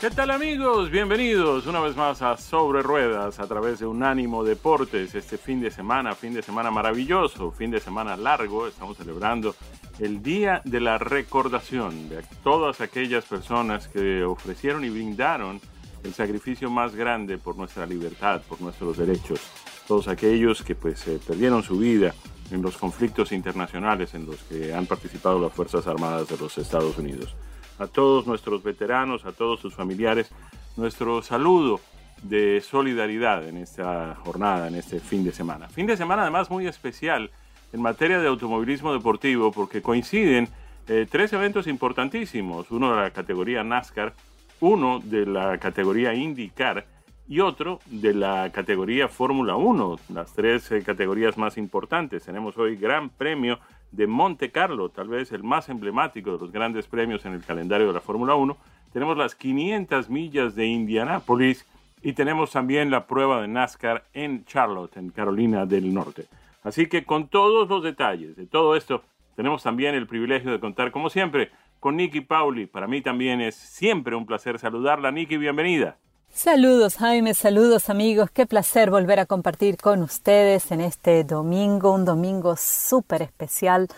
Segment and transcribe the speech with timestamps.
[0.00, 0.92] ¿Qué tal amigos?
[0.92, 5.12] Bienvenidos una vez más a Sobre Ruedas a través de Unánimo Deportes.
[5.16, 8.68] Este fin de semana, fin de semana maravilloso, fin de semana largo.
[8.68, 9.56] Estamos celebrando
[9.98, 15.60] el Día de la Recordación de todas aquellas personas que ofrecieron y brindaron
[16.04, 19.40] el sacrificio más grande por nuestra libertad, por nuestros derechos.
[19.88, 22.14] Todos aquellos que pues eh, perdieron su vida
[22.52, 26.96] en los conflictos internacionales en los que han participado las Fuerzas Armadas de los Estados
[26.98, 27.34] Unidos
[27.78, 30.30] a todos nuestros veteranos, a todos sus familiares,
[30.76, 31.80] nuestro saludo
[32.22, 35.68] de solidaridad en esta jornada, en este fin de semana.
[35.68, 37.30] Fin de semana además muy especial
[37.72, 40.48] en materia de automovilismo deportivo porque coinciden
[40.88, 44.14] eh, tres eventos importantísimos, uno de la categoría NASCAR,
[44.60, 46.86] uno de la categoría IndyCar
[47.28, 52.24] y otro de la categoría Fórmula 1, las tres eh, categorías más importantes.
[52.24, 53.58] Tenemos hoy Gran Premio
[53.90, 57.88] de Monte Carlo, tal vez el más emblemático de los grandes premios en el calendario
[57.88, 58.56] de la Fórmula 1.
[58.92, 61.66] Tenemos las 500 millas de Indianápolis
[62.02, 66.26] y tenemos también la prueba de NASCAR en Charlotte, en Carolina del Norte.
[66.62, 69.02] Así que con todos los detalles de todo esto,
[69.36, 71.50] tenemos también el privilegio de contar, como siempre,
[71.80, 72.66] con Nicky Pauli.
[72.66, 75.12] Para mí también es siempre un placer saludarla.
[75.12, 75.96] Nicky, bienvenida.
[76.32, 82.04] Saludos Jaime, saludos amigos, qué placer volver a compartir con ustedes en este domingo, un
[82.04, 83.88] domingo súper especial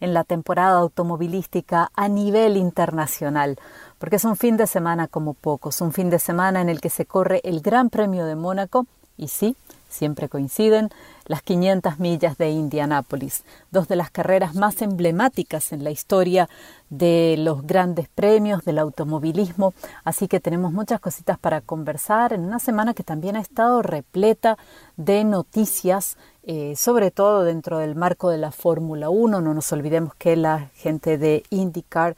[0.00, 3.58] en la temporada automovilística a nivel internacional,
[3.98, 6.88] porque es un fin de semana como pocos, un fin de semana en el que
[6.88, 8.86] se corre el Gran Premio de Mónaco
[9.18, 9.56] y sí,
[9.90, 10.90] siempre coinciden,
[11.26, 16.48] las 500 millas de Indianápolis, dos de las carreras más emblemáticas en la historia
[16.88, 19.74] de los grandes premios del automovilismo,
[20.04, 24.58] así que tenemos muchas cositas para conversar en una semana que también ha estado repleta
[24.96, 30.14] de noticias, eh, sobre todo dentro del marco de la Fórmula 1, no nos olvidemos
[30.14, 32.16] que la gente de IndyCar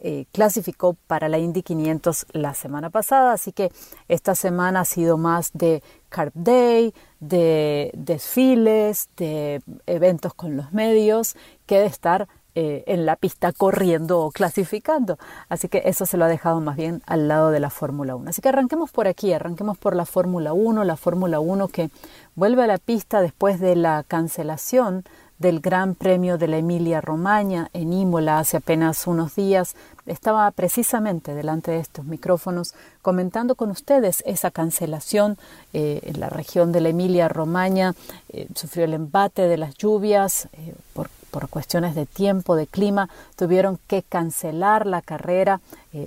[0.00, 3.70] eh, clasificó para la Indy 500 la semana pasada, así que
[4.08, 11.36] esta semana ha sido más de Carp Day, de desfiles, de eventos con los medios,
[11.66, 15.18] que de estar eh, en la pista corriendo o clasificando.
[15.48, 18.30] Así que eso se lo ha dejado más bien al lado de la Fórmula 1.
[18.30, 21.90] Así que arranquemos por aquí, arranquemos por la Fórmula 1, la Fórmula 1 que
[22.34, 25.04] vuelve a la pista después de la cancelación
[25.40, 29.74] del Gran Premio de la Emilia Romagna en Imola hace apenas unos días,
[30.04, 35.38] estaba precisamente delante de estos micrófonos comentando con ustedes esa cancelación
[35.72, 37.94] eh, en la región de la Emilia Romagna.
[38.28, 43.08] Eh, sufrió el embate de las lluvias eh, por, por, cuestiones de tiempo, de clima.
[43.36, 45.60] Tuvieron que cancelar la carrera.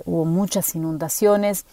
[0.06, 1.66] hubo muchas inundaciones.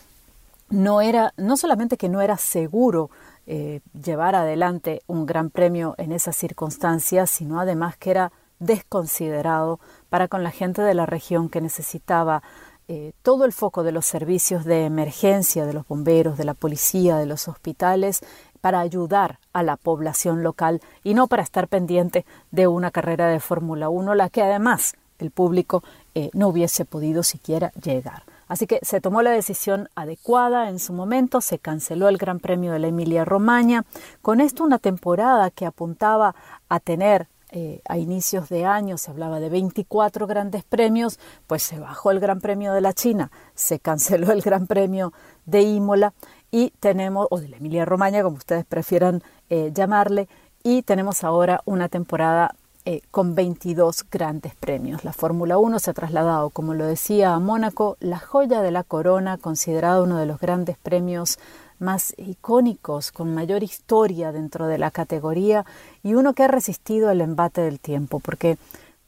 [0.70, 3.10] No era, no solamente que no era seguro
[3.52, 8.30] eh, llevar adelante un gran premio en esas circunstancias, sino además que era
[8.60, 12.44] desconsiderado para con la gente de la región que necesitaba
[12.86, 17.16] eh, todo el foco de los servicios de emergencia, de los bomberos, de la policía,
[17.16, 18.20] de los hospitales,
[18.60, 23.40] para ayudar a la población local y no para estar pendiente de una carrera de
[23.40, 25.82] Fórmula 1, la que además el público
[26.14, 28.22] eh, no hubiese podido siquiera llegar.
[28.50, 32.72] Así que se tomó la decisión adecuada en su momento, se canceló el Gran Premio
[32.72, 33.84] de la Emilia Romagna.
[34.22, 36.34] Con esto una temporada que apuntaba
[36.68, 41.78] a tener eh, a inicios de año se hablaba de 24 grandes premios, pues se
[41.78, 45.12] bajó el Gran Premio de la China, se canceló el Gran Premio
[45.46, 46.12] de Imola
[46.50, 50.28] y tenemos, o de la Emilia Romagna, como ustedes prefieran eh, llamarle,
[50.64, 55.04] y tenemos ahora una temporada eh, con 22 grandes premios.
[55.04, 58.84] La Fórmula 1 se ha trasladado, como lo decía, a Mónaco, la joya de la
[58.84, 61.38] corona, considerado uno de los grandes premios
[61.78, 65.64] más icónicos, con mayor historia dentro de la categoría
[66.02, 68.58] y uno que ha resistido el embate del tiempo, porque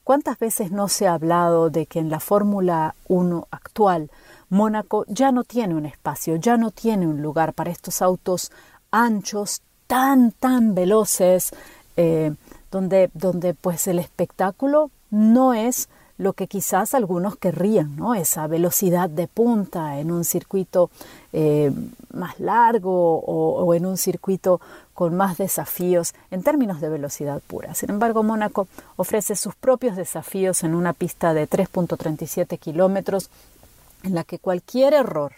[0.05, 4.11] ¿cuántas veces no se ha hablado de que en la Fórmula 1 actual
[4.49, 8.53] Mónaco ya no tiene un espacio, ya no tiene un lugar para estos autos
[8.91, 11.53] anchos, tan, tan veloces,
[11.97, 12.35] eh,
[12.73, 15.89] donde, donde pues el espectáculo no es
[16.19, 18.15] lo que quizás algunos querrían, ¿no?
[18.15, 20.91] Esa velocidad de punta en un circuito
[21.33, 21.73] eh,
[22.13, 24.61] más largo o, en un circuito
[24.95, 27.75] con más desafíos en términos de velocidad pura.
[27.75, 33.31] Sin embargo, Mónaco ofrece sus propios desafíos en una pista de 3.37 kilómetros
[34.05, 35.33] en la que cualquier error,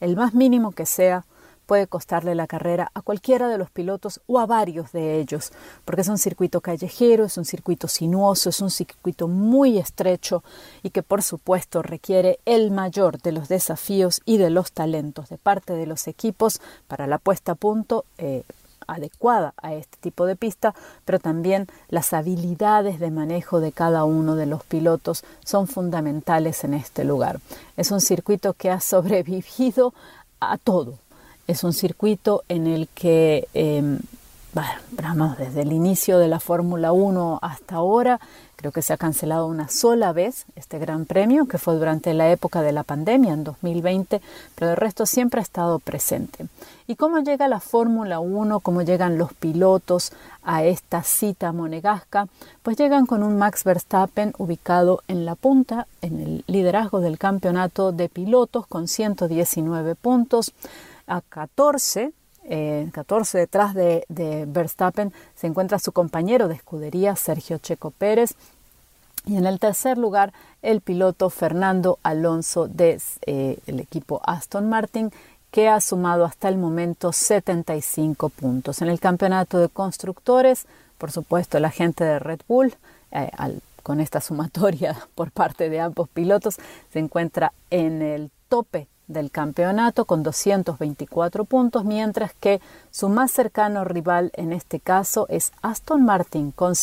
[0.00, 1.24] el más mínimo que sea,
[1.66, 5.52] puede costarle la carrera a cualquiera de los pilotos o a varios de ellos,
[5.84, 10.42] porque es un circuito callejero, es un circuito sinuoso, es un circuito muy estrecho
[10.82, 15.38] y que por supuesto requiere el mayor de los desafíos y de los talentos de
[15.38, 18.04] parte de los equipos para la puesta a punto.
[18.18, 18.42] Eh,
[18.86, 20.74] adecuada a este tipo de pista,
[21.04, 26.74] pero también las habilidades de manejo de cada uno de los pilotos son fundamentales en
[26.74, 27.40] este lugar.
[27.76, 29.92] Es un circuito que ha sobrevivido
[30.40, 30.98] a todo,
[31.46, 33.98] es un circuito en el que, eh,
[35.38, 38.20] desde el inicio de la Fórmula 1 hasta ahora,
[38.56, 42.30] creo que se ha cancelado una sola vez este Gran Premio, que fue durante la
[42.30, 44.22] época de la pandemia, en 2020,
[44.54, 46.46] pero el resto siempre ha estado presente.
[46.86, 52.26] ¿Y cómo llega la Fórmula 1, cómo llegan los pilotos a esta cita monegasca?
[52.62, 57.92] Pues llegan con un Max Verstappen ubicado en la punta, en el liderazgo del campeonato
[57.92, 60.54] de pilotos, con 119 puntos
[61.06, 62.12] a 14,
[62.92, 64.04] 14 eh, detrás de,
[64.46, 68.34] Verstappen se encuentra su compañero de escudería Sergio Checo Pérez
[69.24, 70.32] y en el tercer lugar
[70.62, 75.10] el piloto Fernando Alonso del de, eh, equipo Aston Martin
[75.50, 78.82] que ha sumado hasta el momento 75 puntos.
[78.82, 80.66] En el campeonato de constructores,
[80.98, 82.74] por supuesto, la gente de Red Bull,
[83.10, 83.30] eh,
[83.82, 86.56] con esta sumatoria por parte de ambos pilotos,
[86.92, 92.60] se encuentra en el tope del campeonato con 224 puntos, mientras que
[92.90, 96.74] su más cercano rival en este caso es Aston Martin con,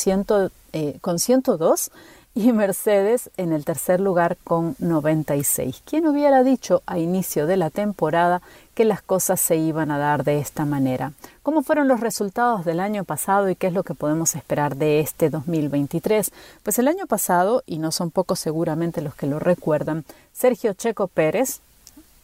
[0.73, 1.91] eh, con 102
[2.35, 5.83] y Mercedes en el tercer lugar con 96.
[5.85, 8.41] ¿Quién hubiera dicho a inicio de la temporada
[8.73, 11.13] que las cosas se iban a dar de esta manera?
[11.43, 14.99] ¿Cómo fueron los resultados del año pasado y qué es lo que podemos esperar de
[14.99, 16.31] este 2023?
[16.63, 21.07] Pues el año pasado, y no son pocos seguramente los que lo recuerdan, Sergio Checo
[21.07, 21.61] Pérez,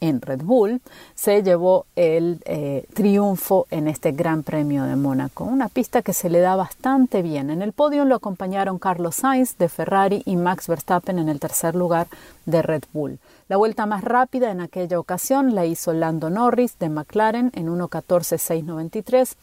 [0.02, 0.82] en Red Bull,
[1.16, 5.44] se llevó el eh, triunfo en este Gran Premio de Mónaco.
[5.44, 7.50] Una pista que se le da bastante bien.
[7.50, 11.76] En el podio lo acompañaron Carlos Sainz de Ferrari y Max Verstappen en el tercer
[11.76, 12.08] lugar
[12.46, 13.20] de Red Bull.
[13.48, 19.36] La vuelta más rápida en aquella ocasión la hizo Lando Norris de McLaren en 1.14.693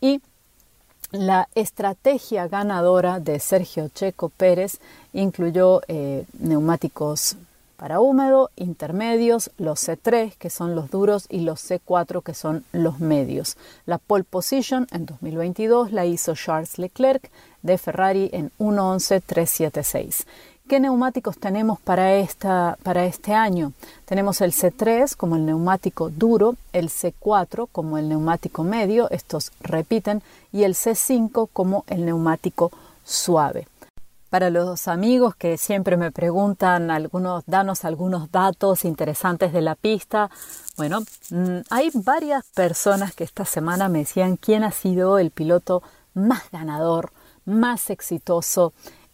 [0.00, 0.20] y
[1.12, 4.78] la estrategia ganadora de Sergio Checo Pérez
[5.12, 7.36] incluyó eh, neumáticos
[7.80, 13.00] para húmedo, intermedios, los C3 que son los duros y los C4 que son los
[13.00, 13.56] medios.
[13.86, 17.30] La pole position en 2022 la hizo Charles Leclerc
[17.62, 20.26] de Ferrari en 1.11.376.
[20.68, 23.72] ¿Qué neumáticos tenemos para, esta, para este año?
[24.04, 30.22] Tenemos el C3 como el neumático duro, el C4 como el neumático medio, estos repiten,
[30.52, 32.72] y el C5 como el neumático
[33.04, 33.66] suave.
[34.30, 40.30] Para los amigos que siempre me preguntan algunos, danos algunos datos interesantes de la pista.
[40.76, 41.00] Bueno,
[41.30, 45.82] mm, hay varias personas que esta semana me decían quién ha sido el piloto
[46.14, 47.12] más ganador,
[47.44, 48.72] más exitoso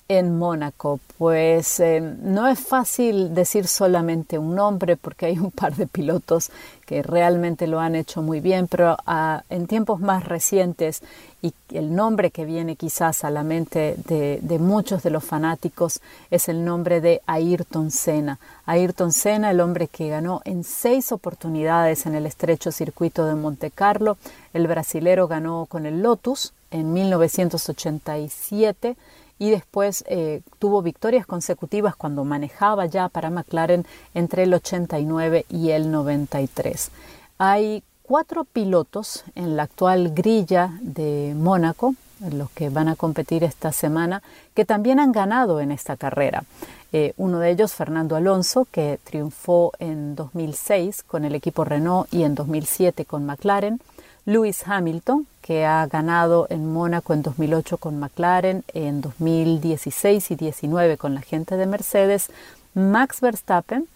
[0.09, 1.01] en Mónaco?
[1.19, 6.51] Pues eh, no es fácil decir solamente un nombre porque hay un par de pilotos
[6.85, 11.03] que realmente lo han hecho muy bien, pero ah, en tiempos más recientes
[11.43, 16.01] y el nombre que viene quizás a la mente de, de, muchos de los fanáticos
[16.31, 18.39] es el nombre de Ayrton Senna.
[18.67, 23.71] Ayrton Senna, el hombre que ganó en seis oportunidades en el estrecho circuito de Monte
[23.71, 24.17] Carlo.
[24.53, 28.97] El brasilero ganó con el Lotus en 1987
[29.39, 35.71] y después eh, tuvo victorias consecutivas cuando manejaba ya para McLaren entre el 89 y
[35.71, 36.91] el 93.
[37.39, 41.95] Hay cuatro pilotos en la actual grilla de Mónaco,
[42.33, 44.23] los que van a competir esta semana,
[44.55, 46.45] que también han ganado en esta carrera.
[46.93, 52.23] Eh, uno de ellos, Fernando Alonso, que triunfó en 2006 con el equipo Renault y
[52.23, 53.81] en 2007 con McLaren.
[54.27, 60.97] Lewis Hamilton, que ha ganado en Mónaco en 2008 con McLaren, en 2016 y 2019
[60.97, 62.31] con la gente de Mercedes,
[62.75, 63.87] Max Verstappen,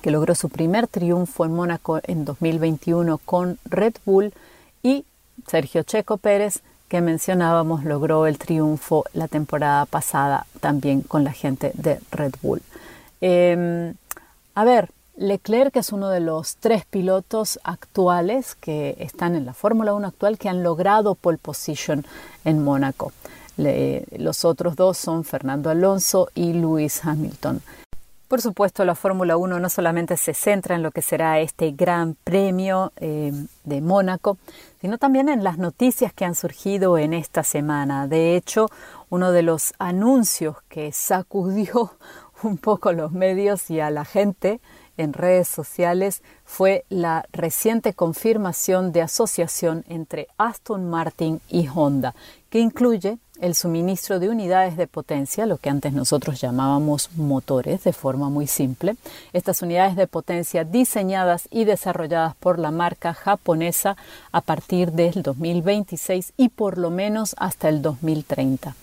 [0.00, 4.32] que logró su primer triunfo en Mónaco en 2021 con Red Bull,
[4.82, 5.04] y
[5.48, 11.72] Sergio Checo Pérez, que mencionábamos, logró el triunfo la temporada pasada también con la gente
[11.74, 12.62] de Red Bull.
[13.20, 13.94] Em,
[14.54, 19.92] a ver, Leclerc es uno de los tres pilotos actuales que están en la Fórmula
[19.92, 22.06] 1 actual que han logrado pole position
[22.44, 23.12] en Mónaco.
[23.56, 27.60] los otros dos son Fernando Alonso y Lewis Hamilton.
[28.28, 32.14] Por supuesto, la Fórmula 1 no solamente se centra en lo que será este gran
[32.22, 33.32] premio eh,
[33.64, 34.38] de Mónaco,
[34.80, 38.06] sino también en las noticias que han surgido en esta semana.
[38.06, 38.68] De hecho,
[39.10, 41.94] uno de los anuncios que sacudió
[42.44, 44.60] un poco los medios y a la gente
[44.98, 52.14] en redes sociales fue la reciente confirmación de asociación entre Aston Martin y Honda,
[52.50, 57.92] que incluye el suministro de unidades de potencia, lo que antes nosotros llamábamos motores de
[57.92, 58.96] forma muy simple.
[59.32, 63.96] Estas unidades de potencia diseñadas y desarrolladas por la marca japonesa
[64.32, 68.74] a partir del 2026 y por lo menos hasta el 2030.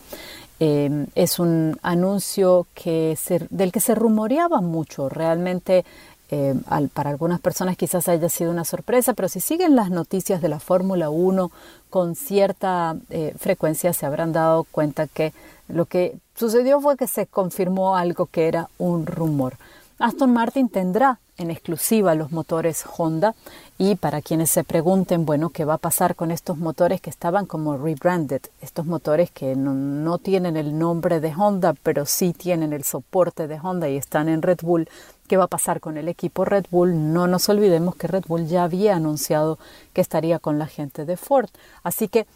[0.60, 3.18] Eh, es un anuncio que
[3.50, 5.10] del que se rumoreaba mucho.
[5.10, 5.86] Realmente
[6.32, 6.56] eh,
[6.94, 10.60] para algunas personas quizás haya sido una sorpresa, pero si siguen las noticias de la
[10.60, 11.52] Fórmula 1
[11.92, 15.34] con cierta eh, frecuencia se habrán dado cuenta que
[15.68, 19.58] lo que sucedió fue que se confirmó algo que era un rumor.
[19.98, 23.34] Aston Martin tendrá en exclusiva los motores Honda
[23.78, 27.46] y para quienes se pregunten, bueno, ¿qué va a pasar con estos motores que estaban
[27.46, 28.42] como rebranded?
[28.62, 33.48] Estos motores que no, no tienen el nombre de Honda, pero sí tienen el soporte
[33.48, 34.90] de Honda y están en Red Bull.
[35.28, 37.14] ¿Qué va a pasar con el equipo Red Bull?
[37.14, 39.60] No nos olvidemos que Red Bull ya había anunciado
[39.94, 41.50] que estaría con la gente de Ford.
[41.84, 42.28] Así que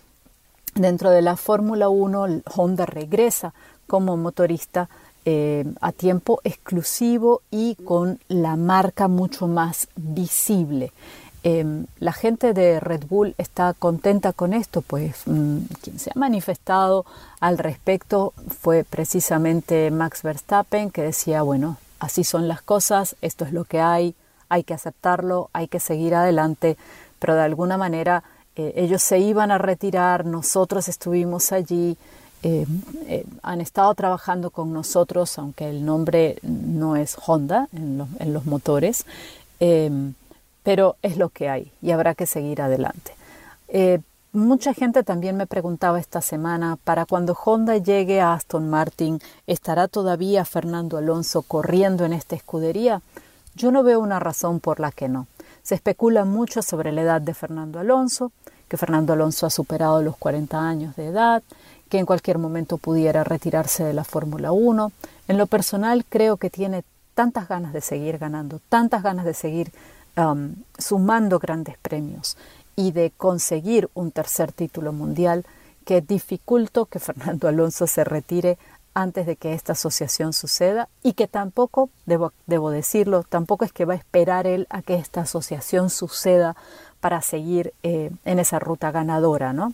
[0.76, 3.54] dentro de la Fórmula 1, Honda regresa
[3.88, 4.90] como motorista
[5.26, 10.92] eh, a tiempo exclusivo y con la marca mucho más visible.
[11.44, 16.20] Em, la gente de Red Bull está contenta con esto, pues mm, quien se ha
[16.20, 17.06] manifestado
[17.40, 23.54] al respecto fue precisamente Max Verstappen, que decía, bueno, así son las cosas, esto es
[23.54, 24.16] lo que hay,
[24.50, 26.76] hay que aceptarlo, hay que seguir adelante,
[27.20, 28.24] pero de alguna manera
[28.58, 31.98] eh, ellos se iban a retirar, nosotros estuvimos allí,
[32.42, 32.66] eh,
[33.08, 39.06] eh, han estado trabajando con nosotros, aunque el nombre no es Honda en, los motores,
[39.60, 40.14] em,
[40.64, 43.14] pero es lo que hay y habrá que seguir adelante.
[43.68, 44.00] Eh,
[44.32, 49.90] mucha gente también me preguntaba esta semana, para cuando Honda llegue a Aston Martin, ¿estará
[49.90, 53.02] todavía Fernando Alonso corriendo en esta escudería?
[53.56, 55.28] Yo no veo una razón por la que no.
[55.62, 58.32] Se especula mucho sobre la edad de Fernando Alonso,
[58.70, 61.44] que Fernando Alonso ha superado los 40 años de edad,
[61.90, 64.92] que en cualquier momento pudiera retirarse de la Fórmula 1.
[65.28, 66.84] En lo personal creo que tiene
[67.16, 69.72] tantas ganas de seguir ganando, tantas ganas de seguir
[70.16, 72.38] um, sumando grandes premios
[72.76, 75.46] y de conseguir un tercer título mundial
[75.84, 78.58] que dificulto que Fernando Alonso se retire
[78.94, 83.86] antes de que esta asociación suceda y que tampoco, debo, debo decirlo, tampoco es que
[83.86, 86.56] va a esperar él a que esta asociación suceda
[87.00, 89.74] para seguir eh, en esa ruta ganadora, ¿no?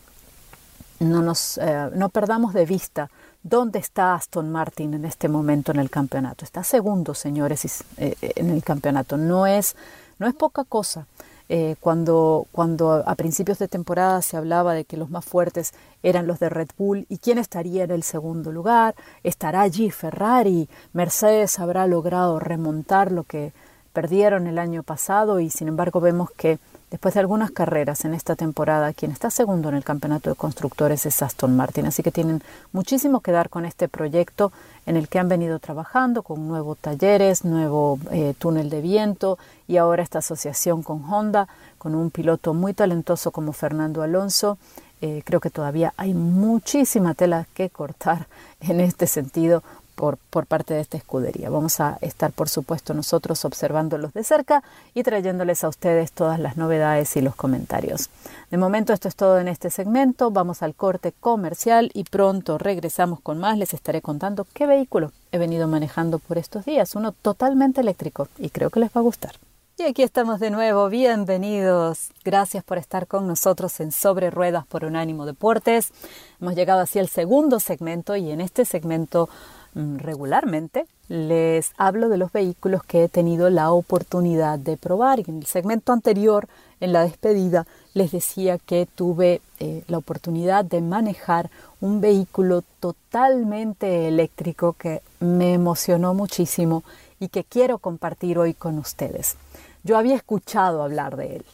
[1.00, 3.10] no, nos, eh, no perdamos de vista
[3.44, 6.46] dónde está Aston Martin en este momento en el campeonato.
[6.46, 9.18] Está segundo, señores, eh, en el campeonato.
[9.18, 9.76] No es,
[10.20, 11.06] no es poca cosa.
[11.48, 16.26] Eh, cuando, cuando a principios de temporada se hablaba de que los más fuertes eran
[16.26, 21.60] los de Red Bull y quién estaría en el segundo lugar, estará allí Ferrari, Mercedes
[21.60, 23.54] habrá logrado remontar lo que
[23.94, 26.58] perdieron el año pasado y sin embargo vemos que
[26.92, 31.06] Después de algunas carreras en esta temporada, quien está segundo en el campeonato de constructores
[31.06, 34.52] es Aston Martin, así que tienen muchísimo que dar con este proyecto
[34.86, 39.78] en el que han venido trabajando con nuevos talleres, nuevo eh, túnel de viento y
[39.78, 41.48] ahora esta asociación con Honda,
[41.80, 44.60] con un piloto muy talentoso como Fernando Alonso.
[45.02, 48.28] Eh, creo que todavía hay muchísima tela que cortar
[48.62, 49.64] en este sentido
[49.96, 51.50] por, parte de esta escudería.
[51.50, 56.58] Vamos a estar, por supuesto, nosotros observándolos de cerca y trayéndoles a ustedes todas las
[56.58, 58.10] novedades y los comentarios.
[58.52, 60.32] De momento esto es todo en este segmento.
[60.32, 63.58] Vamos al corte comercial y pronto regresamos con más.
[63.58, 66.96] Les estaré contando qué vehículo he venido manejando por estos días.
[66.96, 69.36] Uno totalmente eléctrico y creo que les va a gustar.
[69.78, 72.12] Y aquí estamos de nuevo, bienvenidos.
[72.24, 75.92] Gracias por estar con nosotros en Sobre Ruedas por Unánimo Deportes.
[76.40, 79.28] Hemos llegado así al segundo segmento y en este segmento
[79.76, 85.20] regularmente les hablo de los vehículos que he tenido la oportunidad de probar.
[85.20, 86.48] Y en el segmento anterior,
[86.80, 91.50] en la despedida, les decía que tuve eh, la oportunidad de manejar
[91.82, 96.84] un vehículo totalmente eléctrico que me emocionó muchísimo
[97.20, 99.38] y que quiero compartir hoy con ustedes.
[99.84, 101.46] Yo había escuchado hablar de él,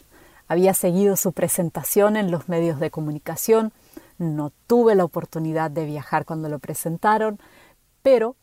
[0.47, 3.71] había seguido su presentación en los medios de comunicación,
[4.17, 7.39] no tuve la oportunidad de viajar cuando lo presentaron,
[8.01, 8.35] pero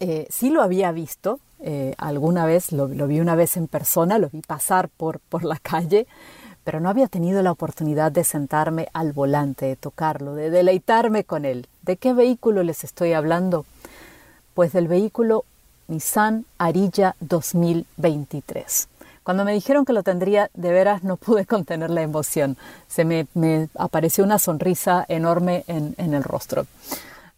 [0.00, 4.28] eh, sí lo había visto eh, alguna vez, lo, vi una vez en persona, lo
[4.28, 6.06] vi pasar por, por la calle,
[6.64, 11.44] pero no había tenido la oportunidad de sentarme al volante, de tocarlo, de deleitarme con
[11.44, 11.68] él.
[11.82, 13.64] ¿De qué vehículo les estoy hablando?
[14.54, 15.44] Pues del vehículo
[15.88, 18.88] Nissan Arilla 2023.
[19.22, 22.56] Cuando me dijeron que lo tendría, de veras no pude contener la emoción.
[22.88, 23.28] Se me,
[23.78, 26.66] apareció una sonrisa enorme en, en el rostro.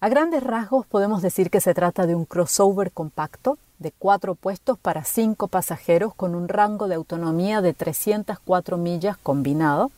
[0.05, 4.79] A grandes rasgos podemos decir que se trata de un crossover compacto de cuatro puestos
[4.79, 9.91] para cinco pasajeros con un rango de autonomía de 304 millas combinado,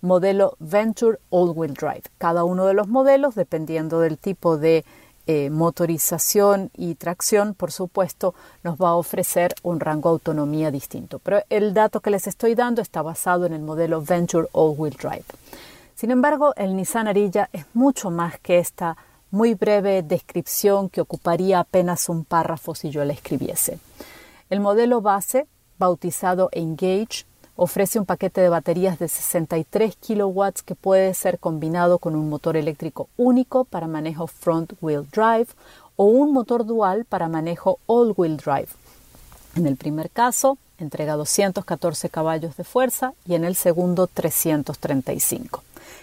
[0.00, 2.04] modelo Venture All-Wheel Drive.
[2.16, 4.82] Cada uno de los modelos, dependiendo del tipo de
[5.26, 11.18] eh, motorización y tracción, por supuesto, nos va a ofrecer un rango de autonomía distinto.
[11.18, 15.26] Pero el dato que les estoy dando está basado en el modelo Venture All-Wheel Drive.
[15.96, 18.96] Sin embargo, el Nissan Arilla es mucho más que esta
[19.30, 23.78] muy breve descripción que ocuparía apenas un párrafo si yo la escribiese.
[24.48, 25.46] El modelo base,
[25.78, 27.24] bautizado Engage,
[27.56, 32.56] ofrece un paquete de baterías de 63 kilowatts que puede ser combinado con un motor
[32.56, 35.48] eléctrico único para manejo front wheel drive
[35.96, 38.68] o un motor dual para manejo all wheel drive.
[39.56, 45.62] En el primer caso, entrega 214 caballos de fuerza y en el segundo 335.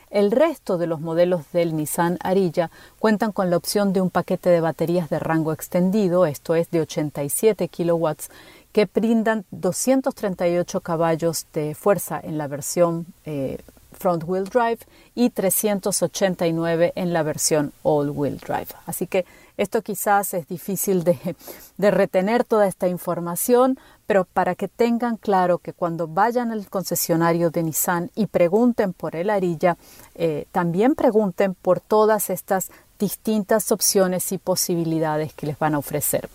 [0.09, 4.49] El resto de los modelos del Nissan Arilla cuentan con la opción de un paquete
[4.49, 8.29] de baterías de rango extendido, esto es de 87 kilowatts,
[8.71, 13.57] que brindan 238 caballos de fuerza en la versión eh,
[13.97, 14.79] front wheel drive
[15.15, 18.67] y 389 en la versión all wheel drive.
[18.85, 19.25] Así que
[19.57, 21.35] esto quizás es difícil de,
[21.77, 27.51] de retener toda esta información, pero para que tengan claro que cuando vayan al concesionario
[27.51, 29.77] de Nissan y pregunten por el Arilla,
[30.15, 36.29] eh, también pregunten por todas estas distintas opciones y posibilidades que les van a ofrecer.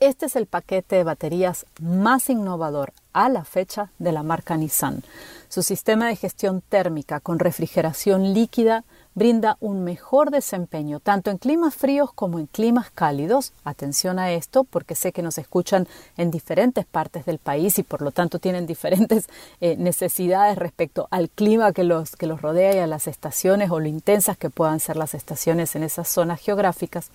[0.00, 5.04] Este es el paquete de baterías más innovador a la fecha de la marca Nissan.
[5.48, 11.74] Su sistema de gestión térmica con refrigeración líquida brinda un mejor desempeño tanto en climas
[11.74, 13.52] fríos como en climas cálidos.
[13.64, 18.02] Atención a esto porque sé que nos escuchan en diferentes partes del país y por
[18.02, 19.28] lo tanto tienen diferentes
[19.60, 23.80] eh, necesidades respecto al clima que los, que los rodea y a las estaciones o
[23.80, 27.10] lo intensas que puedan ser las estaciones en esas zonas geográficas.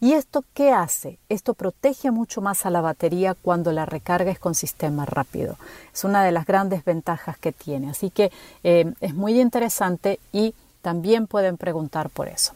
[0.00, 1.18] ¿Y esto qué hace?
[1.28, 5.56] Esto protege mucho más a la batería cuando la recarga es con sistema rápido.
[5.92, 7.90] Es una de las grandes ventajas que tiene.
[7.90, 8.30] Así que
[8.62, 12.52] eh, es muy interesante y también pueden preguntar por eso.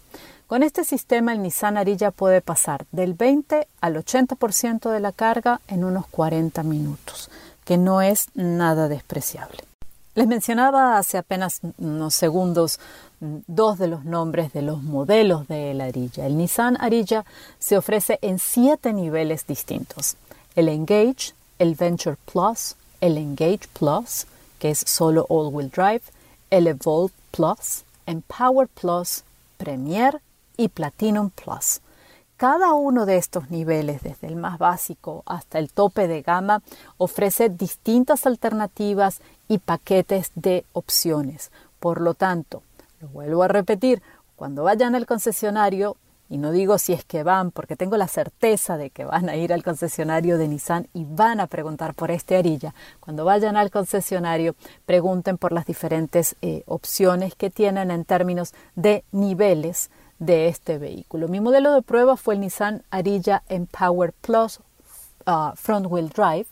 [0.47, 5.61] Con este sistema el Nissan Arilla puede pasar del 20 al 80% de la carga
[5.69, 7.31] en unos 40 minutos,
[7.65, 9.59] que no es nada despreciable.
[10.15, 12.79] Les mencionaba hace apenas unos segundos
[13.21, 16.27] dos de los nombres de los modelos de la Arilla.
[16.27, 17.25] El Nissan Arilla
[17.59, 20.17] se ofrece en siete niveles distintos.
[20.55, 24.27] El Engage, el Venture Plus, el Engage Plus,
[24.59, 26.03] que es solo all-wheel drive,
[26.51, 29.25] el Evolve Plus, Empower Plus,
[29.57, 30.21] Premier
[30.57, 31.81] y Platinum Plus.
[32.37, 36.63] Cada uno de estos niveles, desde el más básico hasta el tope de gama,
[36.99, 41.53] ofrece distintas alternativas y paquetes de opciones.
[41.79, 42.63] Por lo tanto,
[43.01, 44.03] lo vuelvo a repetir,
[44.37, 45.97] cuando vayan al concesionario,
[46.35, 49.37] y no digo si es que van, porque tengo la certeza de que van a
[49.37, 52.75] ir al concesionario de Nissan y van a preguntar por este arilla.
[52.99, 59.05] Cuando vayan al concesionario, pregunten por las diferentes eh, opciones que tienen en términos de
[59.13, 61.29] niveles de este vehículo.
[61.29, 64.59] Mi modelo de prueba fue el Nissan Arilla Empower Plus
[65.29, 66.47] uh, Front Wheel Drive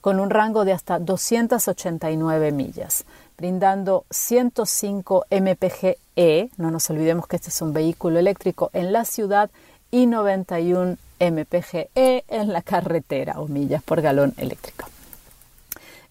[0.00, 3.04] con un rango de hasta 289 millas
[3.38, 9.48] brindando 105 mpg-e, no nos olvidemos que este es un vehículo eléctrico en la ciudad,
[9.90, 14.86] y 91 mpg-e en la carretera o millas por galón eléctrico.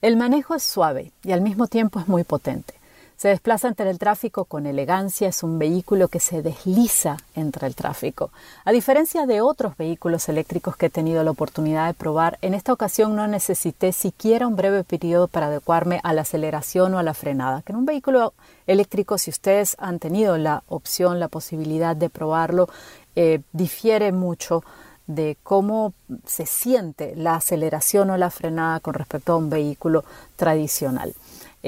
[0.02, 2.73] El manejo es suave y al mismo tiempo es muy potente.
[3.17, 7.73] Se desplaza entre el tráfico con elegancia, es un vehículo que se desliza entre el
[7.73, 8.30] tráfico.
[8.63, 12.73] A diferencia de otros vehículos eléctricos que he tenido la oportunidad de probar, en esta
[12.73, 17.15] ocasión no necesité siquiera un breve periodo para adecuarme a la aceleración o a la
[17.15, 18.36] frenada, que en un vehículo
[18.67, 22.69] eléctrico, si ustedes han tenido la opción, la posibilidad de probarlo,
[23.15, 24.63] eh, difiere mucho
[25.08, 25.93] de cómo
[26.27, 30.03] se siente la aceleración o la frenada con respecto a un vehículo
[30.36, 31.15] tradicional.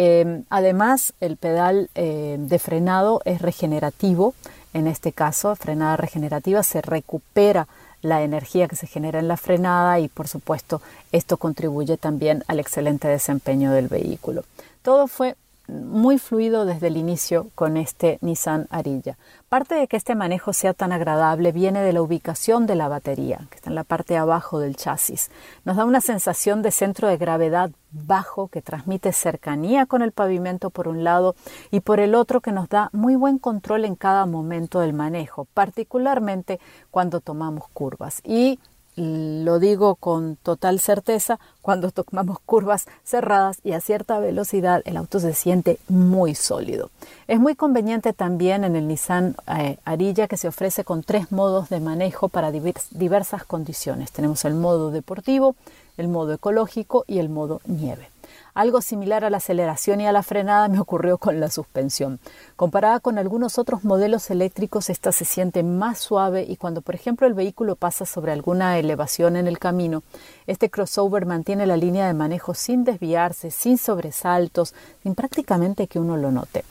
[0.01, 4.33] Em, además, el pedal eh, de frenado es regenerativo.
[4.73, 7.67] En este caso, frenada regenerativa, se recupera
[8.01, 10.81] la energía que se genera en la frenada y, por supuesto,
[11.11, 14.45] esto contribuye también al excelente desempeño del vehículo.
[14.83, 15.35] Todo fue
[15.69, 19.17] muy fluido desde el inicio con este Nissan Arilla.
[19.47, 23.41] Parte de que este manejo sea tan agradable viene de la ubicación de la batería,
[23.49, 25.31] que está en la parte de abajo del chasis.
[25.65, 30.69] Nos da una sensación de centro de gravedad bajo que transmite cercanía con el pavimento
[30.69, 31.35] por un lado
[31.71, 35.45] y por el otro que nos da muy buen control en cada momento del manejo,
[35.53, 36.59] particularmente
[36.91, 38.21] cuando tomamos curvas.
[38.23, 38.59] Y
[38.99, 45.19] lo digo con total certeza, cuando tomamos curvas cerradas y a cierta velocidad el auto
[45.19, 46.89] se siente muy sólido.
[47.27, 51.69] Es muy conveniente también en el Nissan eh, Arilla que se ofrece con tres modos
[51.69, 54.11] de manejo para diversas condiciones.
[54.11, 55.55] Tenemos el modo deportivo,
[55.97, 58.09] el modo ecológico y el modo nieve.
[58.53, 62.19] Algo similar a la aceleración y a la frenada me ocurrió con la suspensión.
[62.55, 67.27] Comparada con algunos otros modelos eléctricos, esta se siente más suave y cuando, por ejemplo,
[67.27, 70.03] el vehículo pasa sobre alguna elevación en el camino,
[70.47, 76.17] este crossover mantiene la línea de manejo sin desviarse, sin sobresaltos, sin prácticamente que uno
[76.17, 76.63] lo note.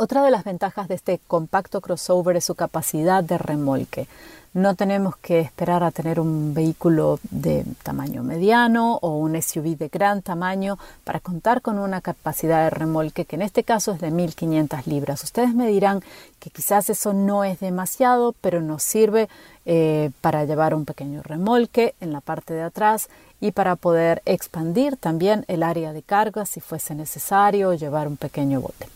[0.00, 4.06] Otra de las ventajas de este compacto crossover es su capacidad de remolque.
[4.54, 9.88] No tenemos que esperar a tener un vehículo de tamaño mediano o un SUV de
[9.88, 14.10] gran tamaño para contar con una capacidad de remolque que en este caso es de
[14.10, 15.22] 1500 libras.
[15.22, 16.02] Ustedes me dirán
[16.38, 19.28] que quizás eso no es demasiado, pero nos sirve
[19.66, 24.96] eh, para llevar un pequeño remolque en la parte de atrás y para poder expandir
[24.96, 28.86] también el área de carga si fuese necesario llevar un pequeño bote.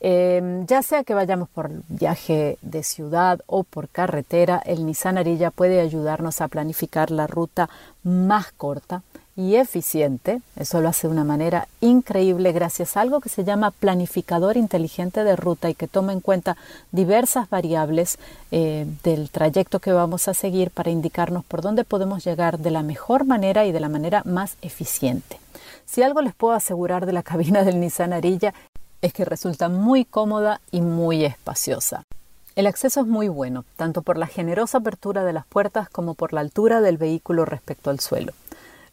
[0.00, 5.50] Em, ya sea que vayamos por viaje de ciudad o por carretera, el Nissan Arilla
[5.50, 7.68] puede ayudarnos a planificar la ruta
[8.04, 9.02] más corta
[9.38, 10.40] y eficiente.
[10.56, 15.22] Eso lo hace de una manera increíble gracias a algo que se llama planificador inteligente
[15.22, 16.56] de ruta y que toma en cuenta
[16.90, 18.18] diversas variables
[18.50, 22.82] eh, del trayecto que vamos a seguir para indicarnos por dónde podemos llegar de la
[22.82, 25.38] mejor manera y de la manera más eficiente.
[25.86, 28.52] Si algo les puedo asegurar de la cabina del Nissan Arilla
[29.02, 32.04] es que resulta muy cómoda y muy espaciosa.
[32.56, 36.32] El acceso es muy bueno, tanto por la generosa apertura de las puertas como por
[36.32, 38.32] la altura del vehículo respecto al suelo.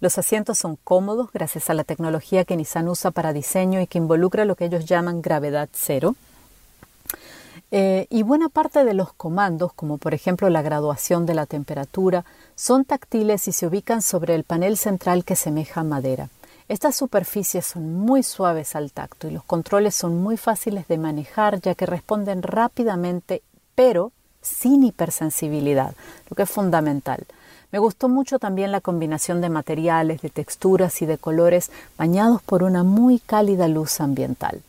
[0.01, 3.97] Los asientos son cómodos gracias a la tecnología que Nissan usa para diseño y que
[3.97, 6.15] involucra lo que ellos llaman gravedad cero.
[7.71, 12.23] Eh, y buena parte de los comandos, como por ejemplo la graduación de la temperatura,
[12.55, 16.29] son táctiles y se ubican sobre el panel central que semeja madera.
[16.67, 21.61] Estas superficies son muy suaves al tacto y los controles son muy fáciles de manejar
[21.61, 23.43] ya que responden rápidamente
[23.75, 25.93] pero sin hipersensibilidad,
[26.29, 27.25] lo que es fundamental.
[27.71, 32.63] Me gustó mucho también la combinación de materiales, de texturas y de colores bañados por
[32.63, 34.61] una muy cálida luz ambiental.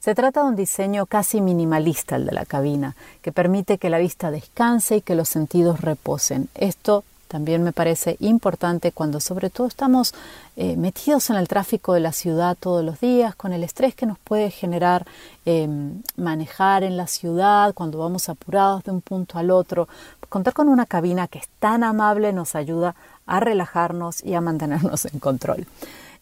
[0.00, 3.98] Se trata de un diseño casi minimalista el de la cabina, que permite que la
[3.98, 6.48] vista descanse y que los sentidos reposen.
[6.54, 10.14] Esto también me parece importante cuando sobre todo estamos
[10.56, 14.06] eh, metidos en el tráfico de la ciudad todos los días, con el estrés que
[14.06, 15.06] nos puede generar
[15.44, 19.88] em, manejar en la ciudad, cuando vamos apurados de un punto al otro.
[20.28, 22.94] Contar con una cabina que es tan amable nos ayuda
[23.26, 25.66] a relajarnos y a mantenernos en control.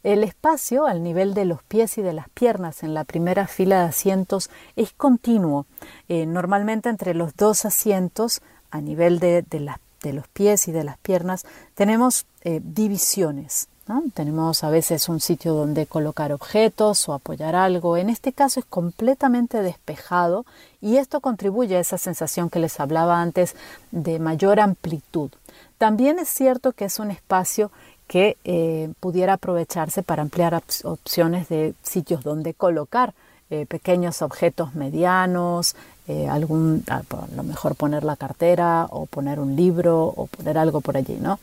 [0.03, 3.83] El espacio al nivel de los pies y de las piernas en la primera fila
[3.83, 5.65] de asientos es continuo,
[6.09, 10.73] eh, normalmente entre los dos asientos a nivel de, de las de los pies y
[10.73, 13.69] de las piernas, tenemos eh, divisiones.
[14.15, 17.97] Tenemos a veces un sitio donde colocar objetos o apoyar algo.
[17.97, 20.47] En este caso es completamente despejado
[20.81, 23.55] y esto contribuye a esa sensación que les hablaba antes
[23.91, 25.31] de mayor amplitud.
[25.79, 27.71] También es cierto que es un espacio
[28.07, 33.15] que eh, pudiera aprovecharse para ampliar opciones de sitios donde colocar
[33.51, 35.77] eh, pequeños objetos medianos,
[36.13, 37.03] eh, algún, a
[37.35, 41.39] lo mejor poner la cartera o poner un libro o poner algo por allí, ¿no?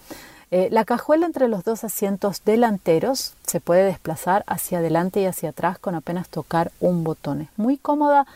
[0.52, 5.50] Eh, la cajuela entre los dos asientos delanteros se puede desplazar hacia adelante y hacia
[5.50, 7.42] atrás con apenas tocar un botón.
[7.42, 8.28] Es muy cómoda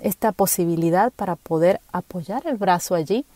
[0.00, 3.26] esta posibilidad para poder apoyar el brazo allí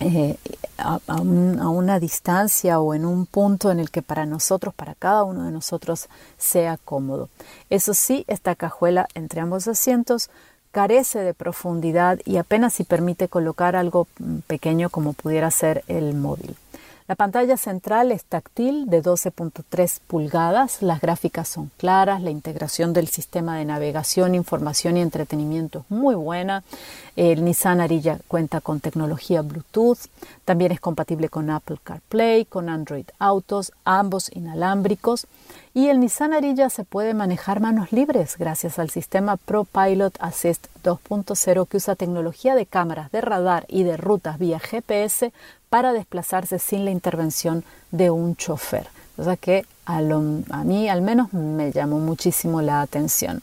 [0.00, 0.36] eh,
[0.78, 5.44] a, una distancia o en un punto en el que para nosotros, para cada uno
[5.44, 7.28] de nosotros, sea cómodo.
[7.70, 10.30] Eso sí, esta cajuela entre ambos asientos
[10.72, 16.14] carece de profundidad y apenas si permite colocar algo mm, pequeño como pudiera ser el
[16.14, 16.56] móvil.
[17.08, 23.08] La pantalla central es táctil de 12.3 pulgadas, las gráficas son claras, la integración del
[23.08, 26.62] sistema de navegación, información y entretenimiento es muy buena.
[27.16, 29.98] El Nissan Arilla cuenta con tecnología Bluetooth,
[30.44, 35.26] también es compatible con Apple CarPlay, con Android Autos, ambos inalámbricos.
[35.74, 41.66] Y el Nissan Arilla se puede manejar manos libres gracias al sistema ProPilot Assist 2.0
[41.66, 45.32] que usa tecnología de cámaras, de radar y de rutas vía GPS
[45.70, 48.86] para desplazarse sin la intervención de un chofer.
[49.16, 53.40] O sea que a, a mí al menos me llamó muchísimo la atención.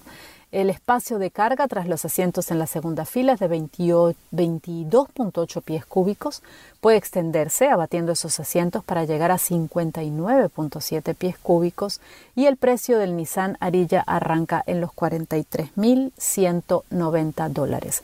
[0.52, 5.86] El espacio de carga tras los asientos en la segunda fila es de 22.8 pies
[5.86, 6.42] cúbicos.
[6.82, 12.02] Puede extenderse abatiendo esos asientos para llegar a 59.7 pies cúbicos
[12.36, 18.02] y el precio del Nissan Arilla arranca en los 43.190 dólares.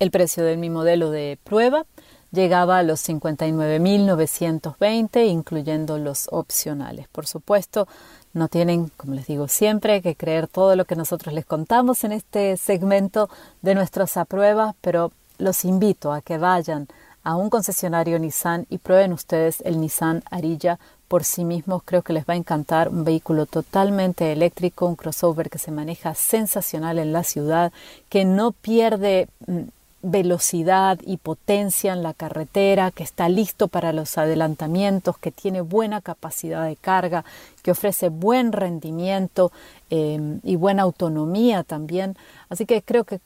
[0.00, 1.86] El precio de mi modelo de prueba
[2.32, 7.06] llegaba a los 59.920, incluyendo los opcionales.
[7.06, 7.86] Por supuesto,
[8.34, 12.12] no tienen, como les digo siempre, que creer todo lo que nosotros les contamos en
[12.12, 13.30] este segmento
[13.62, 16.88] de nuestras apruebas, pero los invito a que vayan
[17.22, 21.82] a un concesionario Nissan y prueben ustedes el Nissan Arilla por sí mismos.
[21.84, 26.14] Creo que les va a encantar un vehículo totalmente eléctrico, un crossover que se maneja
[26.14, 27.72] sensacional en la ciudad,
[28.08, 29.62] que no pierde mm,
[30.04, 36.00] velocidad y potencia en la carretera, que está listo para los adelantamientos, que tiene buena
[36.00, 37.24] capacidad de carga,
[37.62, 39.50] que ofrece buen rendimiento
[39.90, 42.16] eh, y buena autonomía también.
[42.48, 43.20] Así que creo que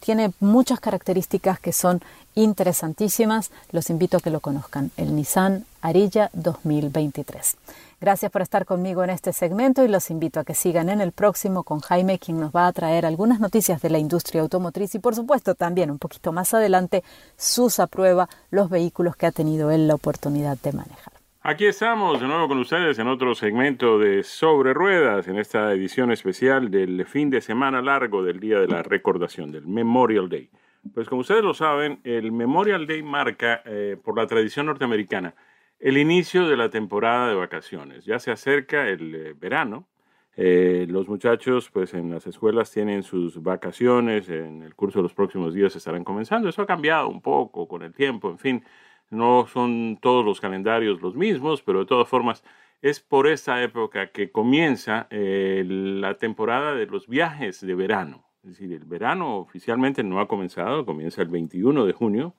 [0.00, 2.00] tiene muchas características que son
[2.34, 3.50] interesantísimas.
[3.70, 7.56] Los invito a que lo conozcan, el Nissan Arilla 2023.
[8.00, 11.12] Gracias por estar conmigo en este segmento y los invito a que sigan en el
[11.12, 14.98] próximo con Jaime, quien nos va a traer algunas noticias de la industria automotriz y
[14.98, 17.04] por supuesto también un poquito más adelante
[17.36, 21.11] sus aprueba los vehículos que ha tenido él la oportunidad de manejar.
[21.44, 26.12] Aquí estamos de nuevo con ustedes en otro segmento de Sobre Ruedas, en esta edición
[26.12, 30.50] especial del fin de semana largo del Día de la Recordación, del Memorial Day.
[30.94, 35.34] Pues como ustedes lo saben, el Memorial Day marca, eh, por la tradición norteamericana,
[35.80, 38.04] el inicio de la temporada de vacaciones.
[38.04, 39.88] Ya se acerca el eh, verano.
[40.36, 45.12] Eh, los muchachos, pues en las escuelas tienen sus vacaciones, en el curso de los
[45.12, 46.48] próximos días estarán comenzando.
[46.48, 48.64] Eso ha cambiado un poco con el tiempo, en fin,
[49.12, 52.42] no son todos los calendarios los mismos, pero de todas formas
[52.80, 58.24] es por esta época que comienza eh, la temporada de los viajes de verano.
[58.42, 62.34] Es decir, el verano oficialmente no ha comenzado, comienza el 21 de junio,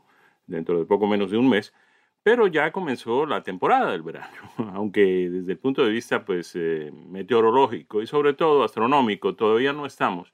[0.48, 1.74] dentro de poco menos de un mes,
[2.24, 4.34] pero ya comenzó la temporada del verano,
[4.74, 9.86] aunque desde el punto de vista pues, eh, meteorológico y sobre todo astronómico todavía no
[9.86, 10.34] estamos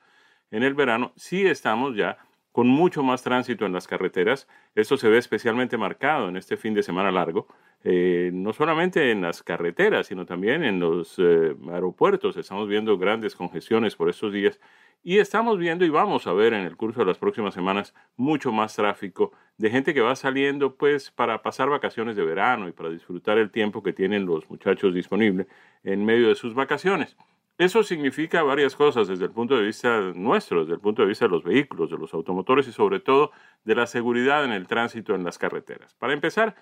[0.51, 2.17] en el verano, sí estamos ya
[2.59, 4.45] con mucho más tránsito en las carreteras.
[4.75, 7.47] Esto se ve especialmente marcado en este fin de semana largo,
[7.85, 12.35] eh, no solamente en las carreteras, sino también en los eh, aeropuertos.
[12.35, 14.59] Estamos viendo grandes congestiones por estos días
[15.01, 18.51] y estamos viendo y vamos a ver en el curso de las próximas semanas mucho
[18.51, 22.89] más tráfico de gente que va saliendo pues para pasar vacaciones de verano y para
[22.89, 25.47] disfrutar el tiempo que tienen los muchachos disponible
[25.85, 27.15] en medio de sus vacaciones.
[27.59, 31.25] Eso significa varias cosas desde el punto de vista nuestro, desde el punto de vista
[31.25, 33.31] de los vehículos, de los automotores y sobre todo
[33.65, 35.93] de la seguridad en el tránsito en las carreteras.
[35.95, 36.55] Para empezar,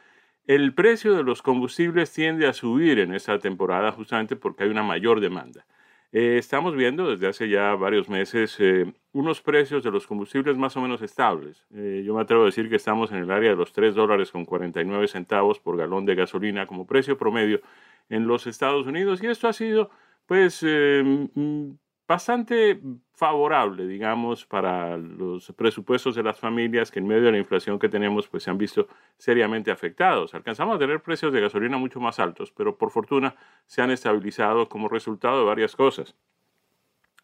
[0.48, 4.82] el precio de los combustibles tiende a subir en esta temporada justamente porque hay una
[4.82, 5.68] mayor demanda.
[6.12, 10.78] Eh, estamos viendo desde hace ya varios meses eh, unos precios de los combustibles más
[10.78, 11.64] o menos estables.
[11.76, 14.32] Eh, yo me atrevo a decir que estamos en el área de los 3 dólares
[14.32, 17.62] con 49 centavos por galón de gasolina como precio promedio
[18.10, 19.92] en los Estados Unidos y esto ha sido
[20.28, 21.72] pues mm,
[22.08, 22.80] bastante
[23.14, 27.90] favorable, digamos, para los presupuestos de las familias que en medio de la inflación que
[27.90, 28.88] tenemos, pues se han visto
[29.18, 30.34] seriamente afectados.
[30.36, 33.36] Alcanzamos a tener precios de gasolina mucho más altos, pero por fortuna
[33.66, 36.16] se han estabilizado como resultado de varias cosas.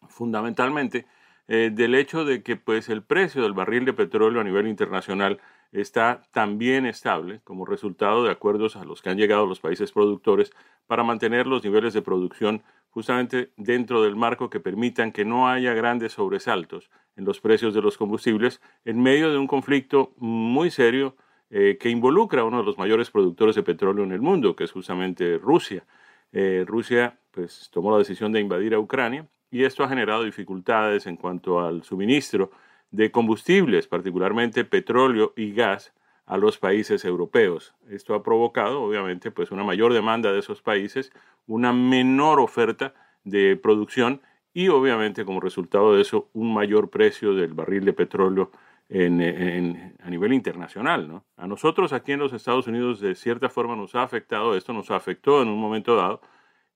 [0.08, 1.06] Fundamentalmente,
[1.46, 5.40] eh, del hecho de que pues el precio del barril de petróleo a nivel internacional
[5.72, 10.52] está también estable como resultado de acuerdos a los que han llegado los países productores
[10.86, 12.62] para mantener los niveles de producción
[12.94, 17.82] justamente dentro del marco que permitan que no haya grandes sobresaltos en los precios de
[17.82, 21.16] los combustibles en medio de un conflicto muy serio
[21.50, 24.62] eh, que involucra a uno de los mayores productores de petróleo en el mundo, que
[24.62, 25.84] es justamente Rusia.
[26.32, 31.08] Eh, Rusia pues, tomó la decisión de invadir a Ucrania y esto ha generado dificultades
[31.08, 32.52] en cuanto al suministro
[32.92, 35.92] de combustibles, particularmente petróleo y gas,
[36.26, 37.74] a los países europeos.
[37.88, 41.12] Esto ha provocado, obviamente, pues una mayor demanda de esos países,
[41.46, 47.54] una menor oferta de producción y, obviamente, como resultado de eso, un mayor precio del
[47.54, 48.50] barril de petróleo
[48.90, 51.22] a nivel internacional.
[51.36, 54.90] A nosotros aquí en los Estados Unidos, de cierta forma, nos ha afectado esto, nos
[54.90, 56.20] afectó en un momento dado,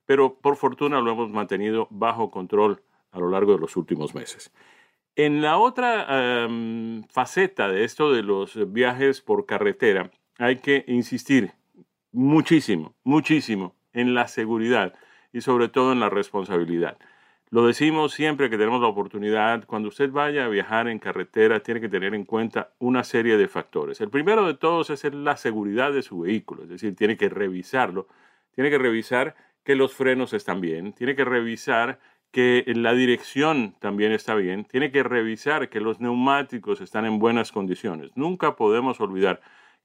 [0.07, 2.83] pero por fortuna lo hemos mantenido bajo control
[3.13, 4.53] a lo largo de los últimos meses.
[5.19, 11.55] En la otra em, faceta de esto de los viajes por carretera, hay que insistir
[12.13, 14.95] muchísimo, muchísimo en la seguridad
[15.33, 16.99] y sobre todo en la responsabilidad.
[17.51, 21.81] Lo decimos siempre que tenemos la oportunidad, cuando usted vaya a viajar en carretera, tiene
[21.81, 24.01] que tener en cuenta una serie de factores.
[24.01, 28.07] El primero de todos es la seguridad de su vehículo, es decir, tiene que revisarlo,
[28.55, 31.99] tiene que revisar que los frenos están bien, tiene que revisar
[32.31, 37.53] que la dirección también está bien, tiene que revisar que los neumáticos están en buenas
[37.53, 38.11] condiciones.
[38.17, 39.41] Nunca podemos olvidar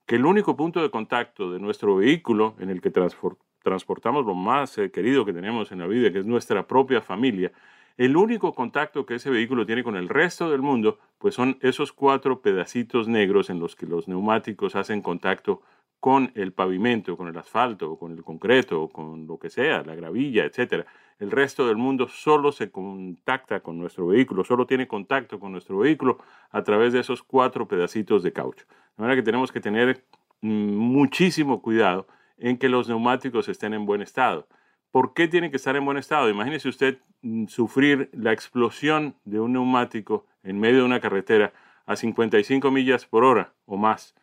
[0.05, 4.77] que el único punto de contacto de nuestro vehículo en el que transportamos lo más
[4.77, 7.51] eh, querido que tenemos en la vida, que es nuestra propia familia,
[7.95, 11.93] el único contacto que ese vehículo tiene con el resto del mundo, pues son esos
[11.93, 15.61] cuatro pedacitos negros en los que los neumáticos hacen contacto
[15.99, 20.43] con el pavimento, con el asfalto, con el concreto, con lo que sea, la gravilla,
[20.43, 20.85] etc.
[21.19, 25.79] El resto del mundo solo se contacta con nuestro vehículo, solo tiene contacto con nuestro
[25.79, 26.17] vehículo
[26.51, 28.65] a través de esos cuatro pedacitos de caucho.
[28.97, 30.03] De manera que tenemos que tener
[30.41, 34.47] mm, muchísimo cuidado en que los neumáticos estén en buen estado.
[34.91, 36.29] ¿Por qué tienen que estar en buen estado?
[36.29, 41.53] Imagínese usted mm, sufrir la explosión de un neumático en medio de una carretera
[41.85, 44.15] a 55 millas por hora o más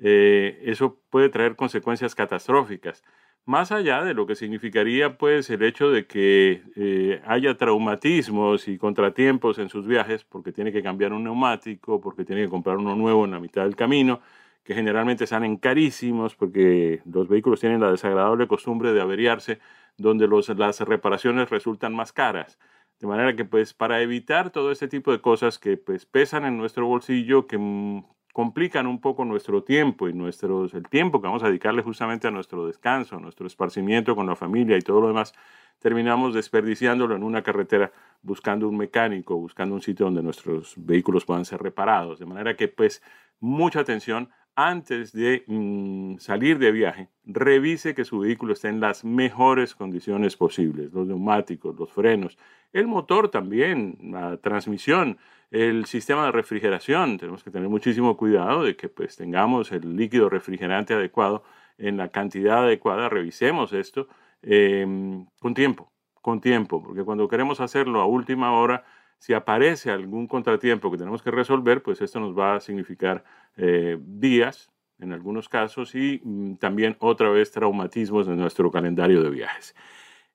[0.00, 3.02] eh, eso puede traer consecuencias catastróficas.
[3.48, 8.76] Más allá de lo que significaría pues el hecho de que eh, haya traumatismos y
[8.76, 12.94] contratiempos en sus viajes porque tiene que cambiar un neumático, porque tiene que comprar uno
[12.94, 14.20] nuevo en la mitad del camino,
[14.62, 19.60] que generalmente salen carísimos porque los vehículos tienen la desagradable costumbre de averiarse
[19.96, 22.58] donde las reparaciones resultan más caras.
[23.00, 26.58] De manera que pues para evitar todo este tipo de cosas que pues pesan en
[26.58, 31.42] nuestro bolsillo, que mm, complican un poco nuestro tiempo y nuestros, el tiempo que vamos
[31.42, 35.08] a dedicarle justamente a nuestro descanso, a nuestro esparcimiento con la familia y todo lo
[35.08, 35.34] demás,
[35.80, 41.44] terminamos desperdiciándolo en una carretera buscando un mecánico, buscando un sitio donde nuestros vehículos puedan
[41.44, 42.18] ser reparados.
[42.18, 43.02] De manera que pues
[43.40, 49.04] mucha atención antes de mm, salir de viaje, revise que su vehículo esté en las
[49.04, 52.36] mejores condiciones posibles, los neumáticos, los frenos,
[52.72, 55.16] el motor también, la transmisión,
[55.52, 57.18] el sistema de refrigeración.
[57.18, 61.44] Tenemos que tener muchísimo cuidado de que pues tengamos el líquido refrigerante adecuado
[61.78, 63.08] en la cantidad adecuada.
[63.08, 64.08] Revisemos esto
[64.42, 68.84] em, con tiempo, con tiempo, porque cuando queremos hacerlo a última hora,
[69.18, 73.24] si aparece algún contratiempo que tenemos que resolver, pues esto nos va a significar
[73.58, 79.30] eh, días en algunos casos y mm, también otra vez traumatismos en nuestro calendario de
[79.30, 79.74] viajes.